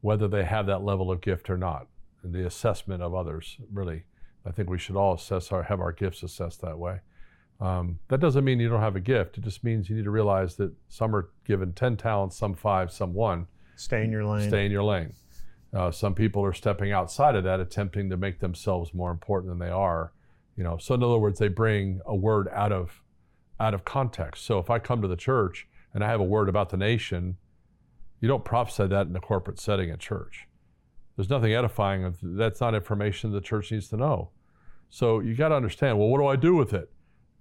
whether 0.01 0.27
they 0.27 0.43
have 0.43 0.65
that 0.65 0.83
level 0.83 1.09
of 1.11 1.21
gift 1.21 1.49
or 1.49 1.57
not. 1.57 1.87
And 2.23 2.33
the 2.33 2.45
assessment 2.45 3.01
of 3.01 3.13
others, 3.13 3.57
really, 3.71 4.03
I 4.45 4.51
think 4.51 4.69
we 4.69 4.77
should 4.77 4.95
all 4.95 5.13
assess 5.13 5.51
our 5.51 5.63
have 5.63 5.79
our 5.79 5.91
gifts 5.91 6.23
assessed 6.23 6.61
that 6.61 6.77
way. 6.77 6.99
Um, 7.63 7.99
that 8.09 8.19
doesn't 8.19 8.43
mean 8.43 8.59
you 8.59 8.67
don't 8.67 8.81
have 8.81 8.97
a 8.97 8.99
gift. 8.99 9.37
It 9.37 9.45
just 9.45 9.63
means 9.63 9.89
you 9.89 9.95
need 9.95 10.03
to 10.03 10.11
realize 10.11 10.57
that 10.57 10.73
some 10.89 11.15
are 11.15 11.29
given 11.45 11.71
10 11.71 11.95
talents, 11.95 12.37
some 12.37 12.55
five, 12.55 12.91
some 12.91 13.13
one. 13.13 13.47
Stay 13.77 14.03
in 14.03 14.11
your 14.11 14.25
lane. 14.25 14.49
Stay 14.49 14.65
in 14.65 14.71
your 14.71 14.83
lane. 14.83 15.13
Uh, 15.73 15.89
some 15.89 16.13
people 16.13 16.43
are 16.43 16.51
stepping 16.51 16.91
outside 16.91 17.35
of 17.35 17.45
that, 17.45 17.61
attempting 17.61 18.09
to 18.09 18.17
make 18.17 18.39
themselves 18.39 18.93
more 18.93 19.11
important 19.11 19.49
than 19.49 19.59
they 19.65 19.71
are. 19.71 20.11
You 20.57 20.63
know, 20.65 20.77
so 20.77 20.93
in 20.93 21.01
other 21.01 21.17
words, 21.17 21.39
they 21.39 21.47
bring 21.47 22.01
a 22.05 22.13
word 22.13 22.49
out 22.51 22.73
of 22.73 23.01
out 23.61 23.73
of 23.73 23.85
context. 23.85 24.45
So 24.45 24.59
if 24.59 24.69
I 24.69 24.77
come 24.77 25.01
to 25.01 25.07
the 25.07 25.15
church 25.15 25.65
and 25.93 26.03
I 26.03 26.09
have 26.09 26.19
a 26.19 26.25
word 26.25 26.49
about 26.49 26.69
the 26.69 26.77
nation, 26.77 27.37
you 28.19 28.27
don't 28.27 28.43
prophesy 28.43 28.87
that 28.87 29.07
in 29.07 29.15
a 29.15 29.21
corporate 29.21 29.57
setting 29.57 29.89
at 29.89 29.99
church. 29.99 30.47
There's 31.15 31.29
nothing 31.29 31.53
edifying. 31.53 32.13
That's 32.21 32.59
not 32.59 32.75
information 32.75 33.31
the 33.31 33.39
church 33.39 33.71
needs 33.71 33.87
to 33.89 33.97
know. 33.97 34.31
So 34.89 35.21
you 35.21 35.33
got 35.33 35.49
to 35.49 35.55
understand. 35.55 35.97
Well, 35.97 36.09
what 36.09 36.19
do 36.19 36.27
I 36.27 36.35
do 36.35 36.55
with 36.55 36.73
it? 36.73 36.91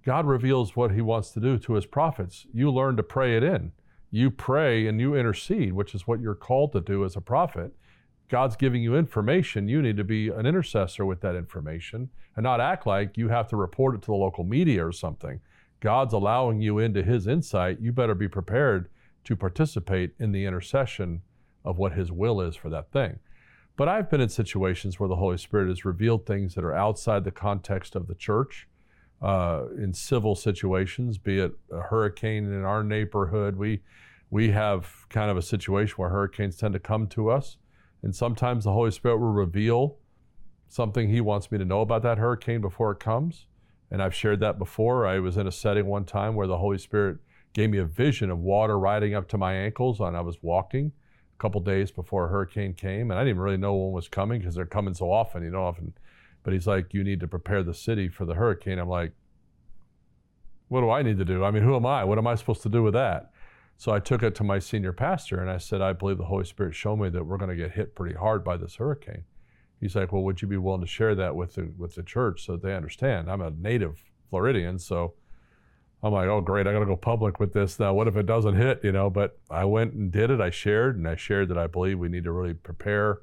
God 0.05 0.25
reveals 0.25 0.75
what 0.75 0.91
he 0.91 1.01
wants 1.01 1.31
to 1.31 1.39
do 1.39 1.57
to 1.59 1.73
his 1.73 1.85
prophets. 1.85 2.45
You 2.53 2.71
learn 2.71 2.97
to 2.97 3.03
pray 3.03 3.37
it 3.37 3.43
in. 3.43 3.71
You 4.11 4.29
pray 4.29 4.85
and 4.87 4.99
you 4.99 5.15
intercede, 5.15 5.73
which 5.73 5.95
is 5.95 6.05
what 6.05 6.19
you're 6.19 6.35
called 6.35 6.73
to 6.73 6.81
do 6.81 7.05
as 7.05 7.15
a 7.15 7.21
prophet. 7.21 7.73
God's 8.29 8.55
giving 8.55 8.83
you 8.83 8.95
information. 8.95 9.67
You 9.67 9.81
need 9.81 9.97
to 9.97 10.03
be 10.03 10.27
an 10.27 10.45
intercessor 10.45 11.05
with 11.05 11.21
that 11.21 11.35
information 11.35 12.09
and 12.35 12.43
not 12.43 12.59
act 12.59 12.85
like 12.85 13.17
you 13.17 13.29
have 13.29 13.47
to 13.49 13.55
report 13.55 13.95
it 13.95 14.01
to 14.01 14.07
the 14.07 14.15
local 14.15 14.43
media 14.43 14.85
or 14.85 14.91
something. 14.91 15.39
God's 15.79 16.13
allowing 16.13 16.61
you 16.61 16.79
into 16.79 17.01
his 17.01 17.27
insight. 17.27 17.79
You 17.79 17.91
better 17.91 18.15
be 18.15 18.27
prepared 18.27 18.89
to 19.23 19.35
participate 19.35 20.11
in 20.19 20.31
the 20.31 20.45
intercession 20.45 21.21
of 21.63 21.77
what 21.77 21.93
his 21.93 22.11
will 22.11 22.41
is 22.41 22.55
for 22.55 22.69
that 22.69 22.91
thing. 22.91 23.19
But 23.77 23.87
I've 23.87 24.09
been 24.09 24.21
in 24.21 24.29
situations 24.29 24.99
where 24.99 25.09
the 25.09 25.15
Holy 25.15 25.37
Spirit 25.37 25.69
has 25.69 25.85
revealed 25.85 26.25
things 26.25 26.55
that 26.55 26.63
are 26.63 26.75
outside 26.75 27.23
the 27.23 27.31
context 27.31 27.95
of 27.95 28.07
the 28.07 28.15
church 28.15 28.67
uh, 29.23 29.67
in 29.77 29.93
civil 29.93 30.35
situations, 30.35 31.17
be 31.17 31.39
it 31.39 31.53
a 31.71 31.79
hurricane 31.79 32.45
in 32.45 32.63
our 32.63 32.83
neighborhood. 32.83 33.55
We 33.55 33.81
we 34.29 34.49
have 34.49 35.07
kind 35.09 35.29
of 35.29 35.37
a 35.37 35.41
situation 35.41 35.95
where 35.97 36.09
hurricanes 36.09 36.57
tend 36.57 36.73
to 36.73 36.79
come 36.79 37.07
to 37.07 37.29
us, 37.29 37.57
and 38.01 38.13
sometimes 38.15 38.65
the 38.65 38.73
Holy 38.73 38.91
Spirit 38.91 39.19
will 39.19 39.31
reveal 39.31 39.97
something 40.67 41.07
He 41.07 41.21
wants 41.21 41.51
me 41.51 41.57
to 41.57 41.65
know 41.65 41.81
about 41.81 42.01
that 42.03 42.17
hurricane 42.17 42.59
before 42.59 42.91
it 42.91 42.99
comes. 42.99 43.45
And 43.91 44.01
I've 44.01 44.15
shared 44.15 44.39
that 44.39 44.57
before. 44.57 45.05
I 45.05 45.19
was 45.19 45.37
in 45.37 45.45
a 45.45 45.51
setting 45.51 45.85
one 45.85 46.03
time 46.03 46.33
where 46.33 46.47
the 46.47 46.57
Holy 46.57 46.79
Spirit 46.79 47.19
gave 47.53 47.69
me 47.69 47.77
a 47.77 47.85
vision 47.85 48.31
of 48.31 48.39
water 48.39 48.79
riding 48.79 49.13
up 49.13 49.29
to 49.29 49.37
my 49.37 49.53
ankles, 49.53 49.99
and 49.99 50.17
I 50.17 50.21
was 50.21 50.41
walking 50.41 50.91
a 51.33 51.37
couple 51.37 51.61
days 51.61 51.91
before 51.91 52.25
a 52.25 52.29
hurricane 52.29 52.73
came, 52.73 53.11
and 53.11 53.19
I 53.19 53.23
didn't 53.23 53.39
really 53.39 53.57
know 53.57 53.73
one 53.73 53.93
was 53.93 54.09
coming 54.09 54.39
because 54.39 54.55
they're 54.55 54.65
coming 54.65 54.95
so 54.95 55.11
often. 55.11 55.43
You 55.43 55.51
don't 55.51 55.61
often 55.61 55.93
but 56.43 56.53
he's 56.53 56.67
like, 56.67 56.93
you 56.93 57.03
need 57.03 57.19
to 57.21 57.27
prepare 57.27 57.63
the 57.63 57.73
city 57.73 58.09
for 58.09 58.25
the 58.25 58.35
hurricane. 58.35 58.79
I'm 58.79 58.89
like, 58.89 59.13
what 60.67 60.81
do 60.81 60.89
I 60.89 61.01
need 61.01 61.17
to 61.17 61.25
do? 61.25 61.43
I 61.43 61.51
mean, 61.51 61.63
who 61.63 61.75
am 61.75 61.85
I? 61.85 62.03
What 62.03 62.17
am 62.17 62.27
I 62.27 62.35
supposed 62.35 62.63
to 62.63 62.69
do 62.69 62.83
with 62.83 62.93
that? 62.93 63.31
So 63.77 63.91
I 63.91 63.99
took 63.99 64.23
it 64.23 64.35
to 64.35 64.43
my 64.43 64.59
senior 64.59 64.93
pastor 64.93 65.39
and 65.39 65.49
I 65.49 65.57
said, 65.57 65.81
I 65.81 65.93
believe 65.93 66.17
the 66.17 66.25
Holy 66.25 66.45
Spirit 66.45 66.75
showed 66.75 66.97
me 66.97 67.09
that 67.09 67.25
we're 67.25 67.37
going 67.37 67.49
to 67.49 67.55
get 67.55 67.71
hit 67.71 67.95
pretty 67.95 68.15
hard 68.15 68.43
by 68.43 68.57
this 68.57 68.75
hurricane. 68.75 69.23
He's 69.79 69.95
like, 69.95 70.13
well, 70.13 70.23
would 70.23 70.41
you 70.41 70.47
be 70.47 70.57
willing 70.57 70.81
to 70.81 70.87
share 70.87 71.15
that 71.15 71.35
with 71.35 71.55
the 71.55 71.69
with 71.77 71.95
the 71.95 72.03
church 72.03 72.45
so 72.45 72.53
that 72.53 72.63
they 72.63 72.73
understand? 72.73 73.29
I'm 73.29 73.41
a 73.41 73.51
native 73.51 74.01
Floridian, 74.29 74.79
so 74.79 75.15
I'm 76.01 76.13
like, 76.13 76.27
oh 76.27 76.39
great, 76.39 76.67
I 76.67 76.71
got 76.71 76.79
to 76.79 76.85
go 76.85 76.95
public 76.95 77.39
with 77.39 77.53
this 77.53 77.79
now. 77.79 77.93
What 77.93 78.07
if 78.07 78.15
it 78.15 78.25
doesn't 78.25 78.55
hit? 78.55 78.79
You 78.83 78.93
know, 78.93 79.09
but 79.09 79.37
I 79.49 79.65
went 79.65 79.93
and 79.93 80.11
did 80.11 80.31
it. 80.31 80.39
I 80.39 80.49
shared 80.49 80.97
and 80.97 81.07
I 81.07 81.15
shared 81.15 81.49
that 81.49 81.57
I 81.57 81.67
believe 81.67 81.99
we 81.99 82.07
need 82.07 82.23
to 82.23 82.31
really 82.31 82.53
prepare 82.53 83.19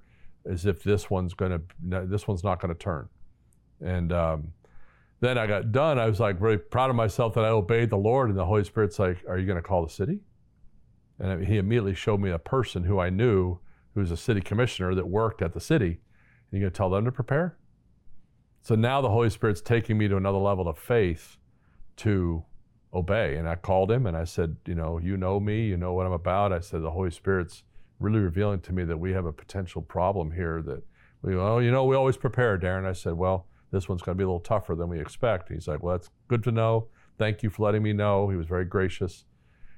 as 0.48 0.66
if 0.66 0.83
this 0.83 1.11
one's 1.11 1.35
going 1.35 1.53
to 1.53 2.07
this 2.07 2.26
one's 2.26 2.44
not 2.44 2.61
going 2.61 2.72
to 2.74 2.79
turn. 2.79 3.09
And 3.83 4.12
um, 4.12 4.53
then 5.20 5.37
i 5.38 5.46
got 5.46 5.72
done. 5.72 5.98
I 5.98 6.07
was 6.07 6.20
like 6.20 6.38
very 6.38 6.59
proud 6.59 6.90
of 6.90 6.96
myself 6.96 7.35
that 7.35 7.44
i 7.44 7.48
obeyed 7.48 7.90
the 7.90 7.96
lord 7.96 8.31
and 8.31 8.38
the 8.38 8.46
holy 8.46 8.64
spirit's 8.64 8.98
like 8.98 9.18
are 9.29 9.38
you 9.38 9.46
going 9.46 9.57
to 9.57 9.62
call 9.62 9.85
the 9.85 9.92
city? 9.92 10.20
And 11.18 11.46
he 11.46 11.59
immediately 11.59 11.94
showed 11.94 12.20
me 12.20 12.31
a 12.31 12.38
person 12.38 12.85
who 12.85 12.98
i 12.98 13.11
knew 13.11 13.59
who 13.94 14.00
was 14.00 14.11
a 14.11 14.16
city 14.16 14.40
commissioner 14.40 14.94
that 14.94 15.07
worked 15.07 15.42
at 15.42 15.53
the 15.53 15.61
city. 15.61 16.00
And 16.50 16.61
you're 16.61 16.61
going 16.62 16.72
to 16.72 16.76
tell 16.76 16.90
them 16.90 17.05
to 17.05 17.12
prepare? 17.12 17.59
So 18.62 18.74
now 18.74 19.00
the 19.00 19.11
holy 19.11 19.31
spirit's 19.31 19.61
taking 19.61 19.98
me 19.98 20.09
to 20.09 20.16
another 20.16 20.38
level 20.38 20.68
of 20.68 20.79
faith 20.79 21.37
to 21.96 22.44
obey. 22.94 23.37
And 23.37 23.48
i 23.48 23.55
called 23.57 23.90
him 23.90 24.07
and 24.07 24.16
i 24.16 24.24
said 24.24 24.57
you 24.66 24.74
know 24.74 24.98
you 24.98 25.16
know 25.16 25.38
me 25.38 25.66
you 25.66 25.76
know 25.76 25.92
what 25.92 26.07
i'm 26.07 26.12
about. 26.12 26.53
I 26.53 26.61
said 26.61 26.83
the 26.83 26.90
holy 26.90 27.11
spirit's 27.11 27.62
really 28.00 28.18
revealing 28.18 28.60
to 28.60 28.72
me 28.72 28.84
that 28.84 28.96
we 28.96 29.12
have 29.12 29.26
a 29.26 29.32
potential 29.32 29.82
problem 29.82 30.32
here 30.32 30.62
that 30.62 30.82
we, 31.22 31.36
well, 31.36 31.46
oh, 31.46 31.58
you 31.58 31.70
know, 31.70 31.84
we 31.84 31.94
always 31.94 32.16
prepare, 32.16 32.56
Darin. 32.56 32.86
I 32.86 32.92
said, 32.92 33.12
well, 33.12 33.46
this 33.70 33.88
one's 33.88 34.02
going 34.02 34.16
to 34.16 34.18
be 34.18 34.24
a 34.24 34.26
little 34.26 34.40
tougher 34.40 34.74
than 34.74 34.88
we 34.88 35.00
expect. 35.00 35.50
He's 35.50 35.68
like, 35.68 35.82
well, 35.82 35.96
that's 35.96 36.10
good 36.28 36.42
to 36.44 36.50
know. 36.50 36.88
Thank 37.18 37.42
you 37.42 37.50
for 37.50 37.62
letting 37.64 37.82
me 37.82 37.92
know. 37.92 38.28
He 38.30 38.36
was 38.36 38.46
very 38.46 38.64
gracious. 38.64 39.24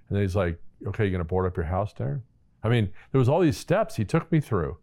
And 0.08 0.16
then 0.16 0.22
he's 0.22 0.36
like, 0.36 0.58
okay, 0.86 1.04
you're 1.04 1.10
going 1.10 1.18
to 1.18 1.24
board 1.24 1.46
up 1.46 1.56
your 1.56 1.66
house, 1.66 1.92
Darin? 1.92 2.22
I 2.62 2.68
mean, 2.68 2.90
there 3.10 3.18
was 3.18 3.28
all 3.28 3.40
these 3.40 3.56
steps 3.56 3.96
he 3.96 4.04
took 4.04 4.30
me 4.30 4.40
through 4.40 4.78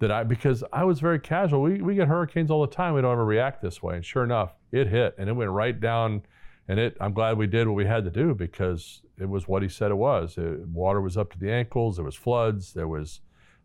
that 0.00 0.10
I, 0.10 0.22
because 0.24 0.62
I 0.72 0.84
was 0.84 1.00
very 1.00 1.18
casual. 1.18 1.62
We, 1.62 1.80
we 1.80 1.94
get 1.94 2.08
hurricanes 2.08 2.50
all 2.50 2.60
the 2.60 2.72
time. 2.72 2.92
We 2.92 3.00
don't 3.00 3.12
ever 3.12 3.24
react 3.24 3.62
this 3.62 3.82
way. 3.82 3.96
And 3.96 4.04
sure 4.04 4.22
enough, 4.24 4.52
it 4.70 4.88
hit 4.88 5.14
and 5.18 5.28
it 5.28 5.32
went 5.32 5.50
right 5.50 5.78
down. 5.78 6.22
And 6.68 6.78
it, 6.78 6.96
I'm 7.00 7.14
glad 7.14 7.38
we 7.38 7.46
did 7.46 7.66
what 7.66 7.74
we 7.74 7.86
had 7.86 8.04
to 8.04 8.10
do 8.10 8.34
because 8.34 9.00
it 9.18 9.28
was 9.28 9.46
what 9.46 9.62
he 9.62 9.68
said 9.68 9.90
it 9.90 9.96
was. 9.96 10.36
It, 10.38 10.66
water 10.68 11.00
was 11.00 11.16
up 11.16 11.32
to 11.32 11.38
the 11.38 11.52
ankles. 11.52 11.96
There 11.96 12.04
was 12.04 12.16
floods. 12.16 12.72
There 12.72 12.88
was 12.88 13.20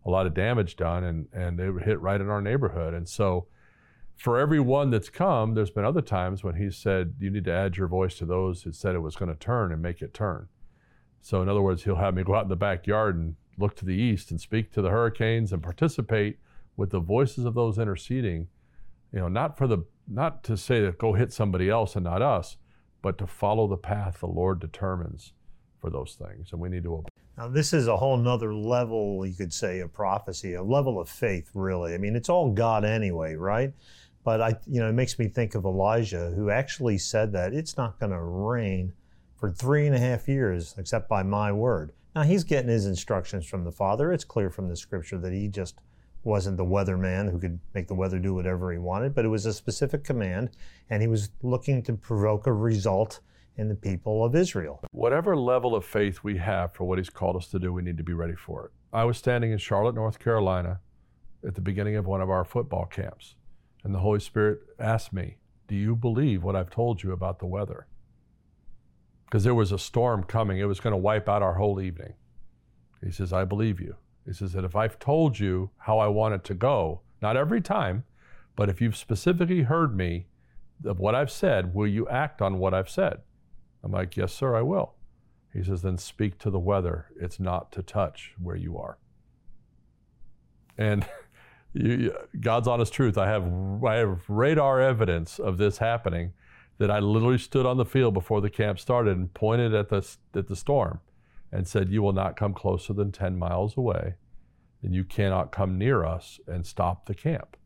a 0.06 0.10
lot 0.10 0.26
of 0.26 0.34
damage 0.34 0.76
done, 0.76 1.04
and 1.04 1.28
and 1.34 1.60
it 1.60 1.84
hit 1.84 2.00
right 2.00 2.20
in 2.22 2.30
our 2.30 2.42
neighborhood. 2.42 2.94
And 2.94 3.08
so, 3.08 3.48
for 4.16 4.40
every 4.40 4.60
one 4.60 4.90
that's 4.90 5.10
come, 5.10 5.54
there's 5.54 5.70
been 5.70 5.86
other 5.86 6.02
times 6.02 6.44
when 6.44 6.56
he 6.56 6.72
said 6.72 7.16
you 7.20 7.30
need 7.30 7.46
to 7.46 7.54
add 7.54 7.78
your 7.78 7.88
voice 7.88 8.18
to 8.18 8.26
those 8.26 8.64
who 8.64 8.72
said 8.72 8.96
it 8.96 9.00
was 9.00 9.16
going 9.16 9.30
to 9.30 9.38
turn 9.38 9.72
and 9.72 9.82
make 9.82 10.02
it 10.02 10.14
turn. 10.14 10.48
So 11.22 11.42
in 11.42 11.50
other 11.50 11.62
words, 11.62 11.84
he'll 11.84 11.98
have 11.98 12.14
me 12.14 12.24
go 12.24 12.36
out 12.36 12.44
in 12.44 12.50
the 12.50 12.56
backyard 12.56 13.16
and 13.16 13.36
look 13.58 13.76
to 13.76 13.86
the 13.86 13.96
east 13.96 14.32
and 14.32 14.40
speak 14.40 14.72
to 14.72 14.82
the 14.82 14.90
hurricanes 14.90 15.52
and 15.52 15.62
participate 15.62 16.40
with 16.76 16.92
the 16.92 17.00
voices 17.00 17.44
of 17.44 17.54
those 17.54 17.78
interceding. 17.78 18.48
You 19.12 19.20
know, 19.20 19.28
not 19.28 19.58
for 19.58 19.68
the 19.68 19.84
not 20.08 20.44
to 20.46 20.56
say 20.56 20.82
that 20.82 20.98
go 20.98 21.14
hit 21.14 21.34
somebody 21.34 21.70
else 21.70 21.96
and 21.96 22.06
not 22.06 22.22
us, 22.22 22.58
but 23.02 23.18
to 23.18 23.28
follow 23.28 23.68
the 23.68 23.78
path 23.78 24.20
the 24.20 24.28
Lord 24.28 24.60
determines 24.60 25.34
for 25.88 25.98
those 25.98 26.16
things, 26.16 26.52
and 26.52 26.60
we 26.60 26.70
need 26.70 26.84
to. 26.84 27.04
Now, 27.38 27.48
this 27.48 27.72
is 27.72 27.88
a 27.88 27.96
whole 27.96 28.18
nother 28.18 28.54
level, 28.54 29.26
you 29.26 29.34
could 29.34 29.54
say, 29.54 29.80
of 29.80 29.94
prophecy, 29.94 30.56
a 30.56 30.64
level 30.64 31.00
of 31.00 31.08
faith, 31.08 31.50
really. 31.54 31.94
I 31.94 31.98
mean, 31.98 32.16
it's 32.16 32.30
all 32.30 32.52
God 32.52 32.84
anyway, 32.84 33.36
right? 33.36 33.72
But 34.24 34.42
I, 34.42 34.56
you 34.66 34.82
know, 34.82 34.90
it 34.90 34.94
makes 34.94 35.18
me 35.18 35.30
think 35.30 35.56
of 35.56 35.64
Elijah, 35.64 36.34
who 36.36 36.50
actually 36.50 36.98
said 36.98 37.32
that 37.34 37.54
it's 37.54 37.78
not 37.78 38.00
going 38.00 38.12
to 38.12 38.20
rain 38.20 38.92
for 39.38 39.50
three 39.50 39.88
and 39.88 39.96
a 39.96 40.00
half 40.00 40.28
years, 40.28 40.76
except 40.78 41.08
by 41.08 41.24
my 41.24 41.52
word. 41.52 41.94
Now, 42.16 42.24
he's 42.24 42.44
getting 42.44 42.70
his 42.70 42.88
instructions 42.88 43.46
from 43.46 43.64
the 43.64 43.72
Father. 43.72 44.12
It's 44.12 44.26
clear 44.26 44.50
from 44.50 44.68
the 44.68 44.76
scripture 44.76 45.20
that 45.20 45.32
he 45.32 45.48
just 45.48 45.76
wasn't 46.24 46.58
the 46.58 46.66
weatherman 46.66 47.32
who 47.32 47.40
could 47.40 47.60
make 47.74 47.88
the 47.88 47.96
weather 47.96 48.20
do 48.20 48.34
whatever 48.34 48.74
he 48.74 48.78
wanted, 48.78 49.16
but 49.16 49.24
it 49.24 49.30
was 49.30 49.46
a 49.46 49.54
specific 49.54 50.04
command, 50.04 50.50
and 50.90 51.02
he 51.02 51.08
was 51.08 51.30
looking 51.44 51.82
to 51.84 51.94
provoke 51.94 52.48
a 52.48 52.52
result 52.52 53.22
in 53.58 53.68
the 53.68 53.76
people 53.76 54.24
of 54.24 54.36
Israel. 54.36 54.82
Whatever 54.92 55.36
level 55.36 55.76
of 55.76 55.84
faith 55.84 56.24
we 56.24 56.38
have 56.38 56.74
for 56.74 56.86
what 56.86 57.00
he's 57.00 57.10
called 57.10 57.36
us 57.36 57.48
to 57.50 57.60
do, 57.60 57.74
we 57.74 57.82
need 57.82 57.98
to 57.98 58.04
be 58.04 58.14
ready 58.14 58.36
for 58.36 58.66
it. 58.66 58.72
I 58.94 59.04
was 59.04 59.18
standing 59.18 59.52
in 59.52 59.58
Charlotte, 59.58 59.96
North 59.96 60.20
Carolina 60.20 60.80
at 61.46 61.56
the 61.56 61.62
beginning 61.62 61.96
of 61.96 62.06
one 62.06 62.22
of 62.22 62.30
our 62.30 62.46
football 62.46 62.86
camps, 62.86 63.36
and 63.84 63.94
the 63.94 64.00
Holy 64.00 64.20
Spirit 64.20 64.60
asked 64.80 65.12
me, 65.12 65.38
Do 65.68 65.76
you 65.76 65.96
believe 65.96 66.44
what 66.44 66.56
I've 66.56 66.70
told 66.70 67.04
you 67.04 67.12
about 67.12 67.40
the 67.40 67.46
weather? 67.46 67.88
Because 69.26 69.44
there 69.44 69.56
was 69.56 69.72
a 69.72 69.80
storm 69.80 70.24
coming, 70.24 70.60
it 70.60 70.66
was 70.66 70.80
going 70.80 70.94
to 70.94 70.98
wipe 70.98 71.28
out 71.28 71.42
our 71.42 71.56
whole 71.56 71.82
evening. 71.82 72.14
He 73.04 73.12
says, 73.12 73.34
I 73.34 73.44
believe 73.44 73.80
you. 73.80 73.96
He 74.26 74.34
says 74.34 74.54
that 74.54 74.64
if 74.64 74.76
I've 74.76 75.00
told 75.00 75.40
you 75.40 75.72
how 75.78 76.00
I 76.00 76.08
want 76.08 76.34
it 76.34 76.44
to 76.46 76.54
go, 76.54 77.02
not 77.22 77.38
every 77.38 77.62
time, 77.62 78.04
but 78.56 78.70
if 78.70 78.82
you've 78.82 78.98
specifically 78.98 79.64
heard 79.64 79.96
me 79.96 80.28
of 80.86 81.00
what 81.00 81.16
I've 81.16 81.32
said, 81.32 81.74
will 81.74 81.88
you 81.88 82.08
act 82.10 82.42
on 82.42 82.60
what 82.60 82.74
I've 82.74 82.90
said? 82.90 83.20
I'm 83.84 83.92
like, 83.92 84.18
Yes, 84.18 84.34
sir, 84.34 84.56
I 84.56 84.62
will. 84.62 84.94
He 85.54 85.64
says, 85.64 85.82
Then 85.82 85.98
speak 85.98 86.38
to 86.40 86.50
the 86.50 86.60
weather. 86.60 87.08
It's 87.20 87.40
not 87.40 87.72
to 87.74 87.82
touch 87.82 88.34
where 88.42 88.56
you 88.56 88.78
are. 88.78 88.98
And 90.78 91.06
you, 91.74 92.16
God's 92.40 92.68
honest 92.68 92.94
truth, 92.94 93.18
I 93.18 93.28
have, 93.28 93.84
I 93.84 93.96
have 93.96 94.30
radar 94.30 94.82
evidence 94.82 95.40
of 95.40 95.58
this 95.58 95.78
happening 95.78 96.34
that 96.78 96.92
I 96.92 97.00
literally 97.00 97.40
stood 97.40 97.66
on 97.66 97.78
the 97.78 97.86
field 97.86 98.14
before 98.14 98.42
the 98.42 98.50
camp 98.50 98.80
started 98.80 99.18
and 99.18 99.34
pointed 99.34 99.74
at 99.74 99.90
the, 99.90 100.08
at 100.36 100.48
the 100.48 100.56
storm 100.56 101.00
and 101.52 101.68
said, 101.68 101.90
You 101.90 102.02
will 102.02 102.14
not 102.14 102.38
come 102.38 102.54
closer 102.54 102.94
than 102.94 103.12
10 103.12 103.38
miles 103.38 103.78
away, 103.78 104.16
and 104.84 104.94
you 104.94 105.04
cannot 105.04 105.52
come 105.52 105.78
near 105.78 106.06
us 106.06 106.40
and 106.48 106.66
stop 106.66 107.06
the 107.06 107.16
camp. 107.16 107.58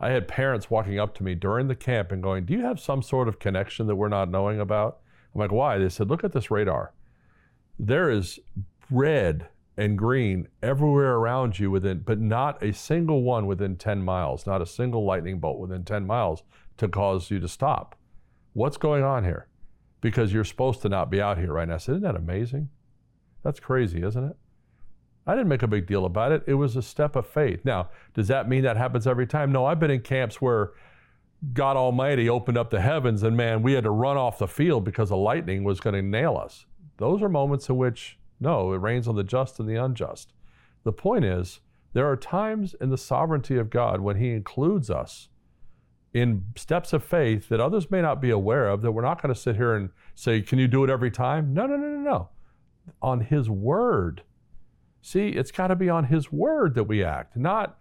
I 0.00 0.10
had 0.10 0.28
parents 0.28 0.70
walking 0.70 0.98
up 0.98 1.14
to 1.16 1.24
me 1.24 1.34
during 1.34 1.68
the 1.68 1.74
camp 1.74 2.12
and 2.12 2.22
going, 2.22 2.44
Do 2.44 2.54
you 2.54 2.62
have 2.62 2.78
some 2.78 3.02
sort 3.02 3.28
of 3.28 3.38
connection 3.38 3.86
that 3.86 3.96
we're 3.96 4.08
not 4.08 4.30
knowing 4.30 4.60
about? 4.60 4.98
I'm 5.38 5.44
like, 5.44 5.52
Why? 5.52 5.78
They 5.78 5.88
said, 5.88 6.08
Look 6.08 6.24
at 6.24 6.32
this 6.32 6.50
radar. 6.50 6.92
There 7.78 8.10
is 8.10 8.40
red 8.90 9.48
and 9.76 9.96
green 9.96 10.48
everywhere 10.62 11.14
around 11.14 11.58
you 11.58 11.70
within, 11.70 12.00
but 12.00 12.18
not 12.18 12.60
a 12.62 12.72
single 12.72 13.22
one 13.22 13.46
within 13.46 13.76
10 13.76 14.02
miles, 14.02 14.46
not 14.46 14.60
a 14.60 14.66
single 14.66 15.04
lightning 15.04 15.38
bolt 15.38 15.60
within 15.60 15.84
10 15.84 16.04
miles 16.04 16.42
to 16.78 16.88
cause 16.88 17.30
you 17.30 17.38
to 17.38 17.46
stop. 17.46 17.96
What's 18.54 18.76
going 18.76 19.04
on 19.04 19.22
here? 19.22 19.46
Because 20.00 20.32
you're 20.32 20.44
supposed 20.44 20.82
to 20.82 20.88
not 20.88 21.10
be 21.10 21.20
out 21.20 21.38
here 21.38 21.52
right 21.52 21.68
now. 21.68 21.76
I 21.76 21.78
said, 21.78 21.92
Isn't 21.92 22.02
that 22.02 22.16
amazing? 22.16 22.68
That's 23.44 23.60
crazy, 23.60 24.02
isn't 24.02 24.24
it? 24.24 24.36
I 25.28 25.34
didn't 25.34 25.48
make 25.48 25.62
a 25.62 25.68
big 25.68 25.86
deal 25.86 26.06
about 26.06 26.32
it. 26.32 26.42
It 26.46 26.54
was 26.54 26.74
a 26.74 26.82
step 26.82 27.14
of 27.14 27.26
faith. 27.26 27.64
Now, 27.64 27.90
does 28.14 28.28
that 28.28 28.48
mean 28.48 28.62
that 28.62 28.76
happens 28.76 29.06
every 29.06 29.26
time? 29.26 29.52
No, 29.52 29.66
I've 29.66 29.78
been 29.78 29.90
in 29.90 30.00
camps 30.00 30.40
where 30.40 30.72
God 31.52 31.76
Almighty 31.76 32.28
opened 32.28 32.58
up 32.58 32.70
the 32.70 32.80
heavens 32.80 33.22
and 33.22 33.36
man, 33.36 33.62
we 33.62 33.74
had 33.74 33.84
to 33.84 33.90
run 33.90 34.16
off 34.16 34.38
the 34.38 34.48
field 34.48 34.84
because 34.84 35.10
the 35.10 35.16
lightning 35.16 35.64
was 35.64 35.80
going 35.80 35.94
to 35.94 36.02
nail 36.02 36.36
us. 36.36 36.66
Those 36.96 37.22
are 37.22 37.28
moments 37.28 37.68
in 37.68 37.76
which, 37.76 38.18
no, 38.40 38.72
it 38.72 38.78
rains 38.78 39.06
on 39.06 39.14
the 39.14 39.24
just 39.24 39.60
and 39.60 39.68
the 39.68 39.76
unjust. 39.76 40.32
The 40.84 40.92
point 40.92 41.24
is, 41.24 41.60
there 41.92 42.08
are 42.08 42.16
times 42.16 42.74
in 42.80 42.90
the 42.90 42.98
sovereignty 42.98 43.56
of 43.56 43.70
God 43.70 44.00
when 44.00 44.16
He 44.16 44.30
includes 44.30 44.90
us 44.90 45.28
in 46.12 46.44
steps 46.56 46.92
of 46.92 47.04
faith 47.04 47.48
that 47.48 47.60
others 47.60 47.90
may 47.90 48.02
not 48.02 48.20
be 48.20 48.30
aware 48.30 48.68
of, 48.68 48.82
that 48.82 48.92
we're 48.92 49.02
not 49.02 49.22
going 49.22 49.32
to 49.32 49.40
sit 49.40 49.56
here 49.56 49.74
and 49.74 49.90
say, 50.14 50.40
Can 50.40 50.58
you 50.58 50.66
do 50.66 50.82
it 50.84 50.90
every 50.90 51.10
time? 51.10 51.54
No, 51.54 51.66
no, 51.66 51.76
no, 51.76 51.88
no, 51.88 52.00
no 52.00 52.28
on 53.02 53.20
His 53.20 53.48
Word. 53.48 54.22
See, 55.02 55.28
it's 55.28 55.50
got 55.50 55.68
to 55.68 55.76
be 55.76 55.88
on 55.88 56.04
His 56.04 56.32
Word 56.32 56.74
that 56.74 56.84
we 56.84 57.04
act, 57.04 57.36
not 57.36 57.78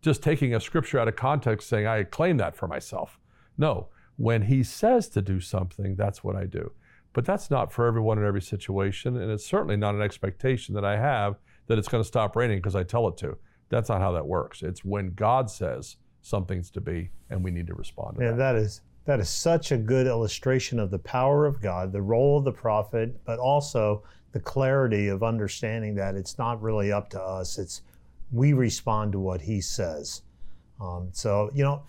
just 0.00 0.22
taking 0.22 0.54
a 0.54 0.60
scripture 0.60 0.98
out 0.98 1.08
of 1.08 1.16
context 1.16 1.68
saying, 1.68 1.86
I 1.86 2.04
claim 2.04 2.36
that 2.38 2.56
for 2.56 2.68
myself. 2.68 3.18
No, 3.56 3.88
when 4.16 4.42
He 4.42 4.62
says 4.62 5.08
to 5.10 5.22
do 5.22 5.40
something, 5.40 5.96
that's 5.96 6.22
what 6.22 6.36
I 6.36 6.46
do. 6.46 6.72
But 7.12 7.24
that's 7.24 7.50
not 7.50 7.72
for 7.72 7.86
everyone 7.86 8.18
in 8.18 8.26
every 8.26 8.42
situation, 8.42 9.16
and 9.16 9.30
it's 9.30 9.44
certainly 9.44 9.76
not 9.76 9.94
an 9.94 10.02
expectation 10.02 10.74
that 10.74 10.84
I 10.84 10.96
have 10.96 11.36
that 11.66 11.78
it's 11.78 11.88
going 11.88 12.02
to 12.02 12.08
stop 12.08 12.36
raining 12.36 12.58
because 12.58 12.76
I 12.76 12.82
tell 12.82 13.08
it 13.08 13.16
to. 13.18 13.36
That's 13.68 13.88
not 13.88 14.00
how 14.00 14.12
that 14.12 14.26
works. 14.26 14.62
It's 14.62 14.84
when 14.84 15.14
God 15.14 15.50
says 15.50 15.96
something's 16.22 16.70
to 16.72 16.80
be, 16.80 17.10
and 17.30 17.42
we 17.42 17.50
need 17.50 17.66
to 17.66 17.74
respond 17.74 18.16
to 18.16 18.20
that. 18.20 18.24
yeah, 18.24 18.30
that. 18.32 18.52
that 18.52 18.56
is 18.56 18.82
that 19.06 19.20
is 19.20 19.30
such 19.30 19.72
a 19.72 19.78
good 19.78 20.06
illustration 20.06 20.78
of 20.78 20.90
the 20.90 20.98
power 20.98 21.46
of 21.46 21.62
God, 21.62 21.92
the 21.92 22.02
role 22.02 22.38
of 22.38 22.44
the 22.44 22.52
prophet, 22.52 23.18
but 23.24 23.38
also 23.38 24.02
the 24.32 24.40
clarity 24.40 25.08
of 25.08 25.22
understanding 25.22 25.94
that 25.94 26.14
it's 26.14 26.36
not 26.36 26.60
really 26.60 26.92
up 26.92 27.08
to 27.10 27.20
us. 27.20 27.56
It's 27.56 27.80
we 28.30 28.52
respond 28.52 29.12
to 29.12 29.18
what 29.18 29.40
he 29.40 29.60
says. 29.60 30.22
Um, 30.80 31.08
so, 31.12 31.50
you 31.54 31.64
know, 31.64 31.82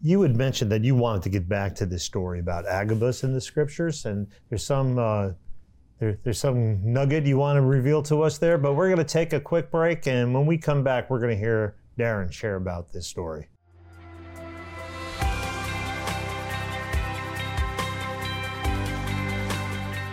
you 0.00 0.22
had 0.22 0.34
mentioned 0.34 0.72
that 0.72 0.82
you 0.82 0.96
wanted 0.96 1.22
to 1.22 1.28
get 1.28 1.48
back 1.48 1.74
to 1.76 1.86
this 1.86 2.02
story 2.02 2.40
about 2.40 2.66
Agabus 2.66 3.22
in 3.22 3.32
the 3.32 3.40
scriptures, 3.40 4.04
and 4.04 4.26
there's 4.48 4.64
some 4.64 4.98
uh, 4.98 5.30
there, 6.00 6.18
there's 6.24 6.40
some 6.40 6.80
nugget 6.82 7.24
you 7.24 7.38
want 7.38 7.56
to 7.56 7.62
reveal 7.62 8.02
to 8.04 8.22
us 8.22 8.38
there. 8.38 8.58
But 8.58 8.74
we're 8.74 8.88
going 8.88 8.98
to 8.98 9.04
take 9.04 9.32
a 9.32 9.38
quick 9.38 9.70
break, 9.70 10.08
and 10.08 10.34
when 10.34 10.44
we 10.44 10.58
come 10.58 10.82
back, 10.82 11.08
we're 11.08 11.20
going 11.20 11.36
to 11.36 11.38
hear 11.38 11.76
Darin 11.96 12.30
share 12.30 12.56
about 12.56 12.92
this 12.92 13.06
story. 13.06 13.46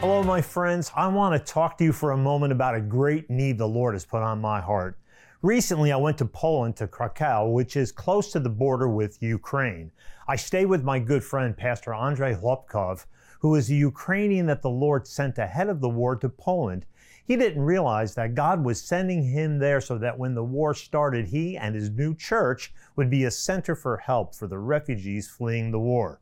Hello, 0.01 0.21
my 0.23 0.41
friends. 0.41 0.91
I 0.95 1.07
want 1.07 1.33
to 1.33 1.51
talk 1.51 1.79
to 1.79 1.83
you 1.83 1.91
for 1.91 2.11
a 2.11 2.17
moment 2.17 2.51
about 2.51 2.75
a 2.75 2.79
great 2.79 3.29
need 3.29 3.57
the 3.57 3.67
Lord 3.67 3.95
has 3.95 4.05
put 4.05 4.21
on 4.21 4.39
my 4.39 4.61
heart. 4.61 4.98
Recently, 5.41 5.93
I 5.93 5.95
went 5.95 6.17
to 6.17 6.25
Poland 6.25 6.75
to 6.75 6.87
Krakow, 6.87 7.49
which 7.49 7.77
is 7.77 7.93
close 7.93 8.29
to 8.33 8.41
the 8.41 8.49
border 8.49 8.89
with 8.89 9.23
Ukraine. 9.23 9.89
I 10.27 10.35
stayed 10.35 10.65
with 10.65 10.83
my 10.83 10.99
good 10.99 11.23
friend, 11.23 11.55
Pastor 11.55 11.93
Andrei 11.93 12.35
Hlopkov, 12.35 13.05
who 13.39 13.55
is 13.55 13.69
a 13.69 13.75
Ukrainian 13.75 14.47
that 14.47 14.61
the 14.61 14.69
Lord 14.69 15.07
sent 15.07 15.37
ahead 15.37 15.69
of 15.69 15.79
the 15.79 15.87
war 15.87 16.17
to 16.17 16.27
Poland. 16.27 16.85
He 17.23 17.37
didn't 17.37 17.63
realize 17.63 18.15
that 18.15 18.35
God 18.35 18.65
was 18.65 18.81
sending 18.81 19.23
him 19.23 19.59
there 19.59 19.79
so 19.79 19.97
that 19.97 20.19
when 20.19 20.35
the 20.35 20.43
war 20.43 20.73
started, 20.73 21.27
he 21.27 21.55
and 21.55 21.73
his 21.73 21.89
new 21.89 22.15
church 22.15 22.73
would 22.97 23.09
be 23.09 23.23
a 23.23 23.31
center 23.31 23.75
for 23.75 23.95
help 23.95 24.35
for 24.35 24.47
the 24.47 24.59
refugees 24.59 25.29
fleeing 25.29 25.71
the 25.71 25.79
war. 25.79 26.19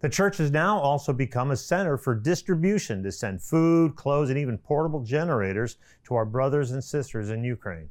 The 0.00 0.08
church 0.08 0.38
has 0.38 0.50
now 0.50 0.78
also 0.78 1.12
become 1.12 1.50
a 1.50 1.56
center 1.58 1.98
for 1.98 2.14
distribution 2.14 3.02
to 3.02 3.12
send 3.12 3.42
food, 3.42 3.94
clothes, 3.94 4.30
and 4.30 4.38
even 4.38 4.56
portable 4.56 5.04
generators 5.04 5.76
to 6.04 6.14
our 6.14 6.24
brothers 6.24 6.70
and 6.70 6.82
sisters 6.82 7.28
in 7.28 7.44
Ukraine. 7.44 7.90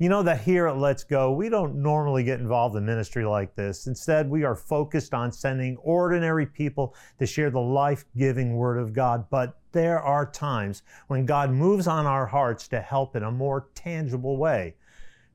You 0.00 0.08
know 0.08 0.22
that 0.22 0.42
here 0.42 0.68
at 0.68 0.78
Let's 0.78 1.02
Go, 1.02 1.32
we 1.32 1.48
don't 1.48 1.82
normally 1.82 2.22
get 2.22 2.38
involved 2.38 2.76
in 2.76 2.86
ministry 2.86 3.24
like 3.24 3.56
this. 3.56 3.88
Instead, 3.88 4.30
we 4.30 4.44
are 4.44 4.54
focused 4.54 5.12
on 5.12 5.32
sending 5.32 5.76
ordinary 5.78 6.46
people 6.46 6.94
to 7.18 7.26
share 7.26 7.50
the 7.50 7.58
life 7.58 8.04
giving 8.16 8.54
Word 8.54 8.78
of 8.78 8.92
God. 8.92 9.28
But 9.28 9.58
there 9.72 10.00
are 10.00 10.30
times 10.30 10.84
when 11.08 11.26
God 11.26 11.50
moves 11.50 11.88
on 11.88 12.06
our 12.06 12.26
hearts 12.26 12.68
to 12.68 12.80
help 12.80 13.16
in 13.16 13.24
a 13.24 13.32
more 13.32 13.70
tangible 13.74 14.36
way. 14.36 14.76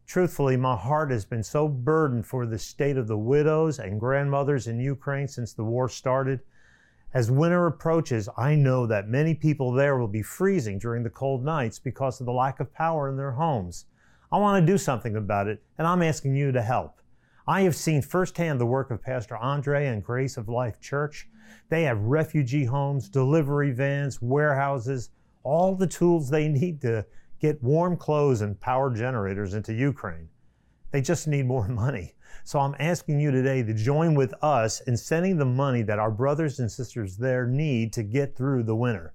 Truthfully, 0.08 0.56
my 0.56 0.78
heart 0.78 1.12
has 1.12 1.26
been 1.26 1.44
so 1.44 1.68
burdened 1.68 2.26
for 2.26 2.46
the 2.46 2.58
state 2.58 2.96
of 2.96 3.10
the 3.10 3.18
widows 3.18 3.80
and 3.80 4.00
grandmothers 4.00 4.68
in 4.68 4.80
Ukraine 4.80 5.28
since 5.28 5.52
the 5.52 5.66
war 5.66 5.90
started. 5.90 6.40
As 7.14 7.30
winter 7.30 7.68
approaches, 7.68 8.30
I 8.38 8.56
know 8.56 8.88
that 8.88 9.10
many 9.10 9.36
people 9.36 9.74
there 9.74 9.98
will 9.98 10.08
be 10.08 10.22
freezing 10.22 10.80
during 10.80 11.04
the 11.04 11.10
cold 11.10 11.44
nights 11.44 11.80
because 11.80 12.22
of 12.22 12.26
the 12.26 12.32
lack 12.32 12.62
of 12.62 12.74
power 12.74 13.10
in 13.10 13.18
their 13.18 13.34
homes. 13.34 13.88
I 14.34 14.38
want 14.38 14.66
to 14.66 14.72
do 14.72 14.80
something 14.80 15.16
about 15.16 15.48
it, 15.48 15.62
and 15.78 15.86
I'm 15.86 16.02
asking 16.02 16.36
you 16.36 16.52
to 16.54 16.62
help. 16.64 17.00
I 17.48 17.62
have 17.62 17.76
seen 17.76 18.02
firsthand 18.02 18.60
the 18.60 18.66
work 18.66 18.90
of 18.90 19.00
Pastor 19.00 19.38
Andre 19.38 19.86
and 19.86 20.04
Grace 20.04 20.38
of 20.38 20.50
Life 20.50 20.82
Church. 20.82 21.30
They 21.70 21.84
have 21.84 22.00
refugee 22.00 22.66
homes, 22.66 23.10
delivery 23.10 23.70
vans, 23.70 24.24
warehouses, 24.24 25.12
all 25.44 25.76
the 25.76 25.86
tools 25.86 26.32
they 26.32 26.48
need 26.48 26.82
to 26.82 27.06
get 27.40 27.62
warm 27.62 27.96
clothes 27.96 28.42
and 28.42 28.60
power 28.60 28.90
generators 28.90 29.54
into 29.54 29.72
Ukraine. 29.72 30.30
They 30.90 31.02
just 31.02 31.28
need 31.28 31.46
more 31.46 31.68
money. 31.84 32.16
So 32.44 32.58
I'm 32.58 32.76
asking 32.80 33.20
you 33.20 33.30
today 33.30 33.62
to 33.62 33.74
join 33.76 34.16
with 34.16 34.34
us 34.42 34.82
in 34.82 34.98
sending 34.98 35.38
the 35.38 35.46
money 35.46 35.84
that 35.84 36.00
our 36.00 36.10
brothers 36.10 36.60
and 36.60 36.72
sisters 36.72 37.18
there 37.18 37.46
need 37.46 37.94
to 37.94 38.02
get 38.02 38.36
through 38.36 38.64
the 38.64 38.76
winter. 38.76 39.14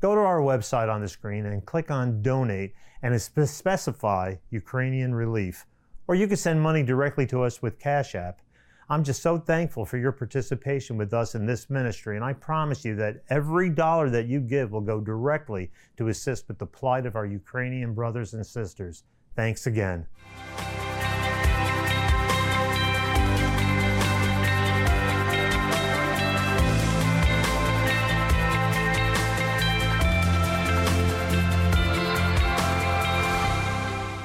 Go 0.00 0.14
to 0.14 0.20
our 0.22 0.40
website 0.40 0.90
on 0.90 1.02
the 1.02 1.08
screen 1.08 1.44
and 1.44 1.66
click 1.66 1.90
on 1.90 2.22
donate 2.22 2.72
and 3.02 3.20
specify 3.20 4.36
Ukrainian 4.50 5.14
relief. 5.14 5.66
Or 6.08 6.14
you 6.14 6.26
can 6.26 6.36
send 6.36 6.60
money 6.60 6.82
directly 6.82 7.26
to 7.26 7.42
us 7.42 7.62
with 7.62 7.78
Cash 7.78 8.14
App 8.14 8.40
I'm 8.88 9.02
just 9.02 9.20
so 9.20 9.36
thankful 9.36 9.84
for 9.84 9.98
your 9.98 10.12
participation 10.12 10.96
with 10.96 11.12
us 11.12 11.34
in 11.34 11.44
this 11.44 11.68
ministry, 11.68 12.14
and 12.14 12.24
I 12.24 12.34
promise 12.34 12.84
you 12.84 12.94
that 12.96 13.24
every 13.30 13.68
dollar 13.68 14.10
that 14.10 14.26
you 14.26 14.38
give 14.38 14.70
will 14.70 14.80
go 14.80 15.00
directly 15.00 15.72
to 15.96 16.06
assist 16.08 16.46
with 16.46 16.58
the 16.58 16.66
plight 16.66 17.04
of 17.04 17.16
our 17.16 17.26
Ukrainian 17.26 17.94
brothers 17.94 18.34
and 18.34 18.46
sisters. 18.46 19.02
Thanks 19.34 19.66
again. 19.66 20.06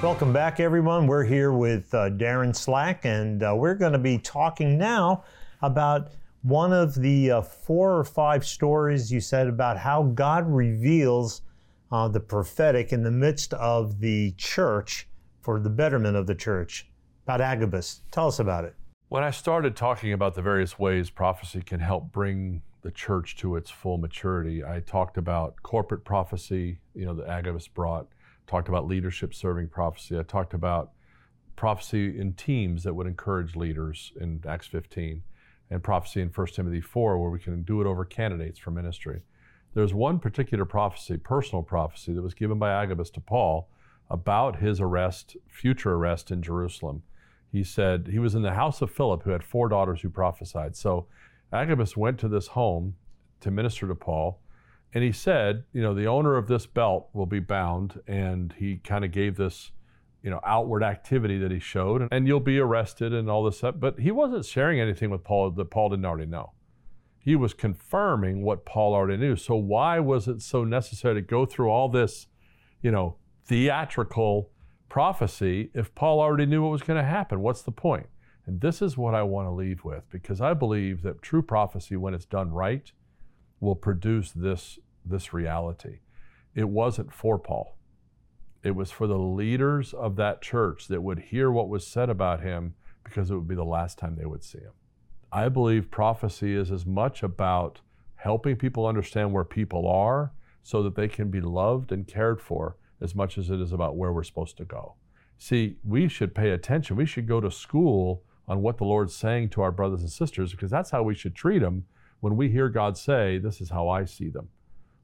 Welcome 0.02 0.34
back, 0.34 0.60
everyone. 0.60 1.06
We're 1.06 1.24
here 1.24 1.52
with 1.52 1.94
uh, 1.94 2.10
Darin 2.10 2.56
Slack, 2.56 3.06
and 3.06 3.44
uh, 3.44 3.54
we're 3.56 3.76
going 3.76 3.94
to 3.94 4.00
be 4.00 4.18
talking 4.18 4.76
now 4.76 5.26
about 5.62 6.14
one 6.42 6.74
of 6.74 6.96
the 6.96 7.30
uh, 7.30 7.42
four 7.44 8.00
or 8.00 8.04
five 8.04 8.44
stories 8.44 9.12
you 9.12 9.22
said 9.22 9.46
about 9.46 9.78
how 9.78 10.02
God 10.02 10.48
reveals 10.48 11.44
uh, 11.92 12.08
the 12.08 12.20
prophetic 12.20 12.92
in 12.92 13.04
the 13.04 13.12
midst 13.12 13.54
of 13.54 14.00
the 14.00 14.32
church 14.38 15.08
for 15.40 15.60
the 15.60 15.70
betterment 15.70 16.18
of 16.18 16.26
the 16.26 16.34
church. 16.34 16.88
About 17.26 17.40
Agabus. 17.40 18.02
Tell 18.10 18.28
us 18.28 18.40
about 18.40 18.66
it. 18.66 18.74
When 19.10 19.22
I 19.22 19.30
started 19.30 19.76
talking 19.76 20.14
about 20.14 20.34
the 20.34 20.42
various 20.42 20.80
ways 20.80 21.12
prophecy 21.12 21.62
can 21.62 21.80
help 21.80 22.12
bring 22.12 22.64
the 22.82 22.90
church 22.90 23.36
to 23.38 23.56
its 23.56 23.70
full 23.70 24.00
maturity, 24.00 24.64
I 24.64 24.80
talked 24.80 25.18
about 25.18 25.62
corporate 25.62 26.04
prophecy, 26.04 26.80
you 26.96 27.06
know, 27.06 27.14
that 27.14 27.28
Agabus 27.28 27.68
brought 27.68 28.08
talked 28.48 28.68
about 28.68 28.88
leadership 28.88 29.34
serving 29.34 29.70
prophecy. 29.70 30.18
I 30.18 30.24
talked 30.24 30.54
about 30.54 30.92
prophecy 31.56 32.20
in 32.20 32.34
teams 32.34 32.84
that 32.84 32.94
would 32.94 33.08
encourage 33.08 33.56
leaders 33.56 34.12
in 34.20 34.44
Acts 34.48 34.68
15, 34.68 35.24
and 35.70 35.84
prophecy 35.84 36.22
in 36.22 36.30
1 36.30 36.48
Timothy 36.48 36.82
4, 36.82 37.18
where 37.18 37.30
we 37.30 37.40
can 37.40 37.64
do 37.64 37.82
it 37.82 37.88
over 37.88 38.04
candidates 38.04 38.60
for 38.60 38.72
ministry. 38.72 39.22
There's 39.74 39.94
one 39.94 40.20
particular 40.20 40.66
prophecy, 40.66 41.18
personal 41.18 41.64
prophecy, 41.64 42.14
that 42.14 42.22
was 42.22 42.34
given 42.34 42.60
by 42.60 42.72
Agabus 42.72 43.10
to 43.12 43.22
Paul 43.22 43.70
about 44.10 44.60
his 44.60 44.82
arrest, 44.82 45.38
future 45.48 45.94
arrest 45.94 46.30
in 46.30 46.42
Jerusalem. 46.42 47.04
He 47.52 47.64
said 47.64 48.10
he 48.12 48.20
was 48.20 48.36
in 48.36 48.42
the 48.42 48.54
house 48.54 48.82
of 48.82 48.92
Philip, 48.92 49.24
who 49.24 49.32
had 49.32 49.44
four 49.44 49.70
daughters 49.70 50.02
who 50.02 50.10
prophesied. 50.10 50.76
So 50.76 51.08
Agabus 51.54 51.96
went 51.96 52.20
to 52.20 52.28
this 52.28 52.48
home 52.48 52.96
to 53.40 53.52
minister 53.52 53.88
to 53.88 53.96
Paul 53.96 54.40
and 54.94 55.04
he 55.04 55.12
said, 55.12 55.64
you 55.72 55.82
know, 55.82 55.94
the 55.94 56.08
owner 56.08 56.36
of 56.36 56.48
this 56.48 56.66
belt 56.66 57.10
will 57.14 57.26
be 57.26 57.40
bound. 57.40 58.02
And 58.08 58.54
he 58.58 58.78
kind 58.78 59.06
of 59.06 59.12
gave 59.12 59.38
this, 59.38 59.72
you 60.22 60.30
know, 60.30 60.42
outward 60.46 60.84
activity 60.84 61.38
that 61.40 61.52
he 61.52 61.60
showed, 61.60 62.08
and 62.12 62.28
you'll 62.28 62.40
be 62.42 62.60
arrested 62.60 63.14
and 63.14 63.30
all 63.30 63.44
this 63.44 63.60
stuff. 63.60 63.76
But 63.80 64.00
he 64.00 64.12
wasn't 64.12 64.46
sharing 64.46 64.80
anything 64.80 65.10
with 65.10 65.24
Paul 65.24 65.52
that 65.52 65.72
Paul 65.72 65.90
didn't 65.90 66.06
already 66.06 66.26
know. 66.26 66.52
He 67.18 67.36
was 67.36 67.54
confirming 67.54 68.44
what 68.44 68.66
Paul 68.66 68.94
already 68.94 69.18
knew. 69.18 69.36
So 69.36 69.56
why 69.56 70.00
was 70.00 70.28
it 70.28 70.42
so 70.42 70.64
necessary 70.64 71.16
to 71.16 71.22
go 71.22 71.46
through 71.46 71.70
all 71.70 71.88
this, 71.88 72.28
you 72.82 72.92
know, 72.92 73.18
theatrical 73.46 74.50
prophecy 74.90 75.70
if 75.74 75.94
Paul 75.96 76.20
already 76.20 76.46
knew 76.48 76.64
what 76.64 76.72
was 76.72 76.82
going 76.82 76.98
to 76.98 77.08
happen? 77.08 77.42
What's 77.42 77.62
the 77.62 77.72
point? 77.72 78.08
And 78.46 78.60
this 78.60 78.82
is 78.82 78.98
what 78.98 79.14
I 79.14 79.24
want 79.24 79.48
to 79.48 79.52
leave 79.52 79.86
with 79.86 80.10
because 80.10 80.42
I 80.42 80.54
believe 80.54 81.04
that 81.04 81.22
true 81.22 81.44
prophecy, 81.44 81.96
when 81.96 82.14
it's 82.14 82.26
done 82.26 82.52
right, 82.52 82.92
will 83.62 83.76
produce 83.76 84.32
this, 84.32 84.78
this 85.06 85.32
reality. 85.32 86.00
It 86.54 86.68
wasn't 86.68 87.14
for 87.14 87.40
Paul. 87.40 87.78
It 88.64 88.76
was 88.76 88.92
for 88.92 89.08
the 89.08 89.18
leaders 89.18 89.94
of 89.94 90.18
that 90.18 90.42
church 90.42 90.88
that 90.90 91.02
would 91.02 91.20
hear 91.20 91.50
what 91.50 91.70
was 91.70 91.88
said 91.88 92.10
about 92.10 92.42
him 92.42 92.76
because 93.04 93.32
it 93.32 93.36
would 93.36 93.48
be 93.48 93.56
the 93.56 93.64
last 93.64 93.98
time 93.98 94.16
they 94.16 94.26
would 94.26 94.44
see 94.44 94.60
him. 94.60 94.74
I 95.32 95.48
believe 95.48 95.90
prophecy 95.90 96.56
is 96.56 96.72
as 96.72 96.86
much 96.86 97.24
about 97.24 97.80
helping 98.16 98.58
people 98.58 98.86
understand 98.86 99.32
where 99.32 99.46
people 99.46 99.88
are 99.88 100.34
so 100.62 100.84
that 100.84 100.96
they 100.96 101.08
can 101.08 101.32
be 101.32 101.42
loved 101.42 101.92
and 101.92 102.08
cared 102.08 102.42
for 102.42 102.78
as 103.00 103.16
much 103.16 103.38
as 103.38 103.50
it 103.50 103.60
is 103.60 103.72
about 103.72 103.96
where 103.96 104.12
we're 104.12 104.24
supposed 104.24 104.58
to 104.58 104.66
go. 104.66 104.96
See, 105.38 105.78
we 105.84 106.08
should 106.08 106.36
pay 106.36 106.52
attention. 106.52 106.98
We 106.98 107.08
should 107.08 107.28
go 107.28 107.42
to 107.42 107.50
school 107.50 108.24
on 108.48 108.62
what 108.62 108.78
the 108.78 108.84
Lord's 108.84 109.16
saying 109.16 109.50
to 109.50 109.62
our 109.62 109.72
brothers 109.72 110.02
and 110.02 110.12
sisters 110.12 110.52
because 110.52 110.70
that's 110.70 110.92
how 110.92 111.02
we 111.02 111.16
should 111.16 111.34
treat 111.34 111.60
them 111.60 111.86
when 112.22 112.38
we 112.38 112.50
hear 112.50 112.70
God 112.70 112.98
say, 112.98 113.38
This 113.38 113.60
is 113.60 113.70
how 113.70 113.90
I 113.90 114.06
see 114.06 114.30
them. 114.30 114.50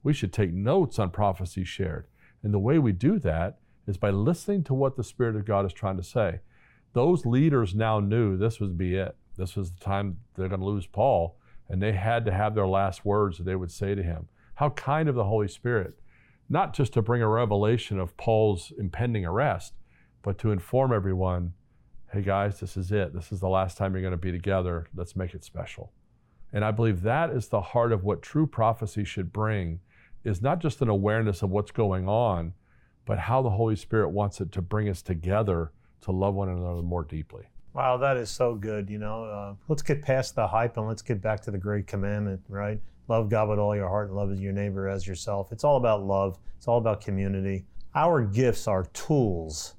We 0.02 0.14
should 0.14 0.32
take 0.32 0.52
notes 0.52 0.98
on 0.98 1.10
prophecy 1.10 1.64
shared. 1.64 2.06
And 2.42 2.54
the 2.54 2.58
way 2.58 2.78
we 2.78 2.92
do 2.92 3.18
that 3.18 3.58
is 3.86 3.98
by 3.98 4.10
listening 4.10 4.64
to 4.64 4.74
what 4.74 4.96
the 4.96 5.04
Spirit 5.04 5.36
of 5.36 5.44
God 5.44 5.66
is 5.66 5.72
trying 5.72 5.96
to 5.96 6.02
say. 6.02 6.40
Those 6.94 7.26
leaders 7.26 7.74
now 7.74 8.00
knew 8.00 8.36
this 8.36 8.60
would 8.60 8.78
be 8.78 8.94
it. 8.94 9.16
This 9.36 9.56
was 9.56 9.72
the 9.72 9.80
time 9.80 10.18
they're 10.34 10.48
going 10.48 10.60
to 10.60 10.66
lose 10.66 10.86
Paul, 10.86 11.36
and 11.68 11.82
they 11.82 11.92
had 11.92 12.24
to 12.24 12.32
have 12.32 12.54
their 12.54 12.66
last 12.66 13.04
words 13.04 13.38
that 13.38 13.44
they 13.44 13.56
would 13.56 13.70
say 13.70 13.94
to 13.94 14.02
him. 14.02 14.28
How 14.54 14.70
kind 14.70 15.08
of 15.08 15.14
the 15.14 15.24
Holy 15.24 15.48
Spirit, 15.48 15.98
not 16.48 16.74
just 16.74 16.92
to 16.94 17.02
bring 17.02 17.22
a 17.22 17.28
revelation 17.28 17.98
of 17.98 18.16
Paul's 18.16 18.72
impending 18.78 19.24
arrest, 19.24 19.74
but 20.22 20.38
to 20.38 20.50
inform 20.50 20.92
everyone 20.92 21.52
hey 22.12 22.22
guys, 22.22 22.58
this 22.60 22.78
is 22.78 22.90
it. 22.90 23.12
This 23.12 23.32
is 23.32 23.40
the 23.40 23.48
last 23.48 23.76
time 23.76 23.92
you're 23.92 24.00
going 24.00 24.12
to 24.12 24.16
be 24.16 24.32
together. 24.32 24.86
Let's 24.94 25.14
make 25.14 25.34
it 25.34 25.44
special. 25.44 25.92
And 26.52 26.64
I 26.64 26.70
believe 26.70 27.02
that 27.02 27.30
is 27.30 27.48
the 27.48 27.60
heart 27.60 27.92
of 27.92 28.04
what 28.04 28.22
true 28.22 28.46
prophecy 28.46 29.04
should 29.04 29.32
bring 29.32 29.80
is 30.24 30.42
not 30.42 30.60
just 30.60 30.80
an 30.82 30.88
awareness 30.88 31.42
of 31.42 31.50
what's 31.50 31.70
going 31.70 32.08
on, 32.08 32.54
but 33.04 33.18
how 33.18 33.42
the 33.42 33.50
Holy 33.50 33.76
Spirit 33.76 34.10
wants 34.10 34.40
it 34.40 34.52
to 34.52 34.62
bring 34.62 34.88
us 34.88 35.02
together 35.02 35.72
to 36.02 36.12
love 36.12 36.34
one 36.34 36.48
another 36.48 36.82
more 36.82 37.04
deeply. 37.04 37.44
Wow, 37.74 37.96
that 37.98 38.16
is 38.16 38.30
so 38.30 38.54
good. 38.54 38.90
You 38.90 38.98
know, 38.98 39.24
uh, 39.24 39.54
let's 39.68 39.82
get 39.82 40.02
past 40.02 40.34
the 40.34 40.46
hype 40.46 40.76
and 40.76 40.86
let's 40.88 41.02
get 41.02 41.20
back 41.20 41.40
to 41.42 41.50
the 41.50 41.58
great 41.58 41.86
commandment, 41.86 42.40
right? 42.48 42.80
Love 43.08 43.28
God 43.30 43.48
with 43.48 43.58
all 43.58 43.74
your 43.74 43.88
heart 43.88 44.08
and 44.08 44.16
love 44.16 44.38
your 44.38 44.52
neighbor 44.52 44.88
as 44.88 45.06
yourself. 45.06 45.52
It's 45.52 45.64
all 45.64 45.76
about 45.76 46.02
love, 46.02 46.38
it's 46.56 46.68
all 46.68 46.78
about 46.78 47.00
community. 47.00 47.64
Our 47.94 48.22
gifts 48.22 48.68
are 48.68 48.84
tools 48.92 49.74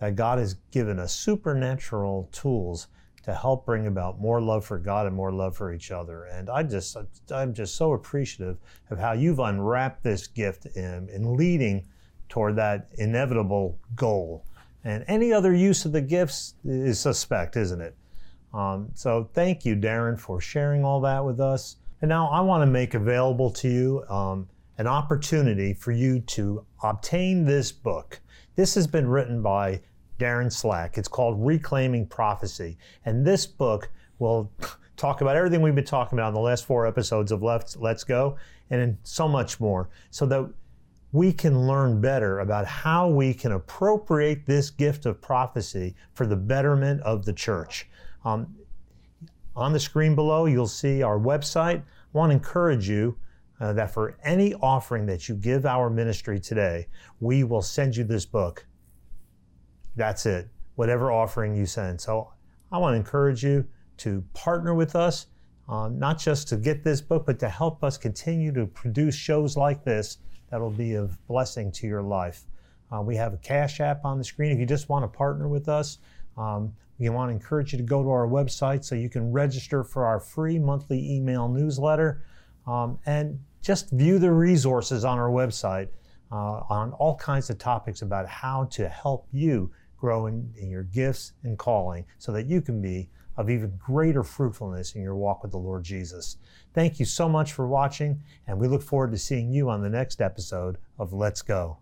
that 0.00 0.16
God 0.16 0.38
has 0.38 0.54
given 0.72 0.98
us, 0.98 1.14
supernatural 1.14 2.28
tools 2.32 2.88
to 3.26 3.34
help 3.34 3.66
bring 3.66 3.88
about 3.88 4.20
more 4.20 4.40
love 4.40 4.64
for 4.64 4.78
God 4.78 5.06
and 5.06 5.14
more 5.14 5.32
love 5.32 5.56
for 5.56 5.72
each 5.72 5.90
other. 5.90 6.24
And 6.24 6.48
I 6.48 6.62
just, 6.62 6.96
I'm 7.30 7.52
just 7.52 7.74
so 7.74 7.92
appreciative 7.92 8.56
of 8.90 8.98
how 8.98 9.12
you've 9.12 9.40
unwrapped 9.40 10.04
this 10.04 10.28
gift 10.28 10.66
in, 10.76 11.08
in 11.08 11.36
leading 11.36 11.84
toward 12.28 12.54
that 12.56 12.88
inevitable 12.98 13.80
goal. 13.96 14.44
And 14.84 15.04
any 15.08 15.32
other 15.32 15.52
use 15.52 15.84
of 15.84 15.90
the 15.90 16.00
gifts 16.00 16.54
is 16.64 17.00
suspect, 17.00 17.56
isn't 17.56 17.80
it? 17.80 17.96
Um, 18.54 18.90
so 18.94 19.28
thank 19.34 19.64
you, 19.64 19.74
Darin, 19.74 20.16
for 20.16 20.40
sharing 20.40 20.84
all 20.84 21.00
that 21.00 21.24
with 21.24 21.40
us. 21.40 21.76
And 22.00 22.08
now 22.08 22.28
I 22.28 22.40
want 22.42 22.62
to 22.62 22.66
make 22.66 22.94
available 22.94 23.50
to 23.50 23.68
you 23.68 24.04
um, 24.08 24.48
an 24.78 24.86
opportunity 24.86 25.74
for 25.74 25.90
you 25.90 26.20
to 26.20 26.64
obtain 26.84 27.44
this 27.44 27.72
book. 27.72 28.20
This 28.54 28.76
has 28.76 28.86
been 28.86 29.08
written 29.08 29.42
by 29.42 29.80
Darin 30.18 30.50
Slack. 30.50 30.98
It's 30.98 31.08
called 31.08 31.44
Reclaiming 31.44 32.06
Prophecy. 32.06 32.78
And 33.04 33.26
this 33.26 33.46
book 33.46 33.90
will 34.18 34.50
talk 34.96 35.20
about 35.20 35.36
everything 35.36 35.60
we've 35.60 35.74
been 35.74 35.84
talking 35.84 36.18
about 36.18 36.28
in 36.28 36.34
the 36.34 36.40
last 36.40 36.64
four 36.64 36.86
episodes 36.86 37.32
of 37.32 37.42
Let's, 37.42 37.76
Let's 37.76 38.04
Go 38.04 38.36
and 38.70 38.96
so 39.02 39.28
much 39.28 39.60
more 39.60 39.88
so 40.10 40.26
that 40.26 40.48
we 41.12 41.32
can 41.32 41.66
learn 41.66 42.00
better 42.00 42.40
about 42.40 42.66
how 42.66 43.08
we 43.08 43.32
can 43.32 43.52
appropriate 43.52 44.44
this 44.46 44.70
gift 44.70 45.06
of 45.06 45.20
prophecy 45.20 45.94
for 46.12 46.26
the 46.26 46.36
betterment 46.36 47.00
of 47.02 47.24
the 47.24 47.32
church. 47.32 47.88
Um, 48.24 48.56
on 49.54 49.72
the 49.72 49.80
screen 49.80 50.14
below, 50.14 50.46
you'll 50.46 50.66
see 50.66 51.02
our 51.02 51.18
website. 51.18 51.78
I 51.78 52.18
want 52.18 52.30
to 52.30 52.34
encourage 52.34 52.88
you 52.88 53.16
uh, 53.60 53.72
that 53.74 53.92
for 53.92 54.18
any 54.22 54.52
offering 54.54 55.06
that 55.06 55.28
you 55.28 55.34
give 55.34 55.64
our 55.64 55.88
ministry 55.88 56.38
today, 56.38 56.88
we 57.20 57.44
will 57.44 57.62
send 57.62 57.96
you 57.96 58.04
this 58.04 58.26
book 58.26 58.66
that's 59.96 60.26
it, 60.26 60.48
whatever 60.76 61.10
offering 61.10 61.56
you 61.56 61.66
send. 61.66 62.00
So 62.00 62.32
I 62.70 62.78
want 62.78 62.94
to 62.94 62.96
encourage 62.96 63.42
you 63.42 63.66
to 63.98 64.22
partner 64.34 64.74
with 64.74 64.94
us, 64.94 65.26
um, 65.68 65.98
not 65.98 66.18
just 66.18 66.48
to 66.48 66.56
get 66.56 66.84
this 66.84 67.00
book, 67.00 67.26
but 67.26 67.38
to 67.40 67.48
help 67.48 67.82
us 67.82 67.96
continue 67.96 68.52
to 68.52 68.66
produce 68.66 69.14
shows 69.14 69.56
like 69.56 69.84
this 69.84 70.18
that'll 70.50 70.70
be 70.70 70.94
of 70.94 71.18
blessing 71.26 71.72
to 71.72 71.86
your 71.86 72.02
life. 72.02 72.42
Uh, 72.92 73.00
we 73.02 73.16
have 73.16 73.34
a 73.34 73.38
Cash 73.38 73.80
App 73.80 74.04
on 74.04 74.18
the 74.18 74.24
screen. 74.24 74.52
If 74.52 74.58
you 74.60 74.66
just 74.66 74.88
want 74.88 75.02
to 75.02 75.08
partner 75.08 75.48
with 75.48 75.68
us, 75.68 75.98
um, 76.36 76.72
we 76.98 77.08
want 77.08 77.30
to 77.30 77.32
encourage 77.32 77.72
you 77.72 77.78
to 77.78 77.84
go 77.84 78.02
to 78.02 78.08
our 78.08 78.26
website 78.26 78.84
so 78.84 78.94
you 78.94 79.10
can 79.10 79.32
register 79.32 79.84
for 79.84 80.06
our 80.06 80.20
free 80.20 80.58
monthly 80.58 81.14
email 81.14 81.48
newsletter 81.48 82.22
um, 82.66 82.98
and 83.06 83.38
just 83.62 83.90
view 83.90 84.18
the 84.18 84.30
resources 84.30 85.04
on 85.04 85.18
our 85.18 85.30
website 85.30 85.88
uh, 86.32 86.62
on 86.68 86.92
all 86.92 87.16
kinds 87.16 87.50
of 87.50 87.58
topics 87.58 88.02
about 88.02 88.26
how 88.26 88.64
to 88.64 88.88
help 88.88 89.26
you 89.32 89.70
grow 89.98 90.26
in, 90.26 90.52
in 90.56 90.70
your 90.70 90.84
gifts 90.84 91.32
and 91.42 91.58
calling 91.58 92.04
so 92.18 92.32
that 92.32 92.46
you 92.46 92.60
can 92.60 92.80
be 92.80 93.08
of 93.36 93.50
even 93.50 93.78
greater 93.78 94.22
fruitfulness 94.22 94.94
in 94.94 95.02
your 95.02 95.14
walk 95.14 95.42
with 95.42 95.52
the 95.52 95.58
Lord 95.58 95.84
Jesus. 95.84 96.38
Thank 96.74 96.98
you 96.98 97.04
so 97.04 97.28
much 97.28 97.52
for 97.52 97.66
watching, 97.66 98.22
and 98.46 98.58
we 98.58 98.68
look 98.68 98.82
forward 98.82 99.10
to 99.12 99.18
seeing 99.18 99.52
you 99.52 99.68
on 99.68 99.82
the 99.82 99.90
next 99.90 100.20
episode 100.20 100.78
of 100.98 101.12
Let's 101.12 101.42
Go. 101.42 101.78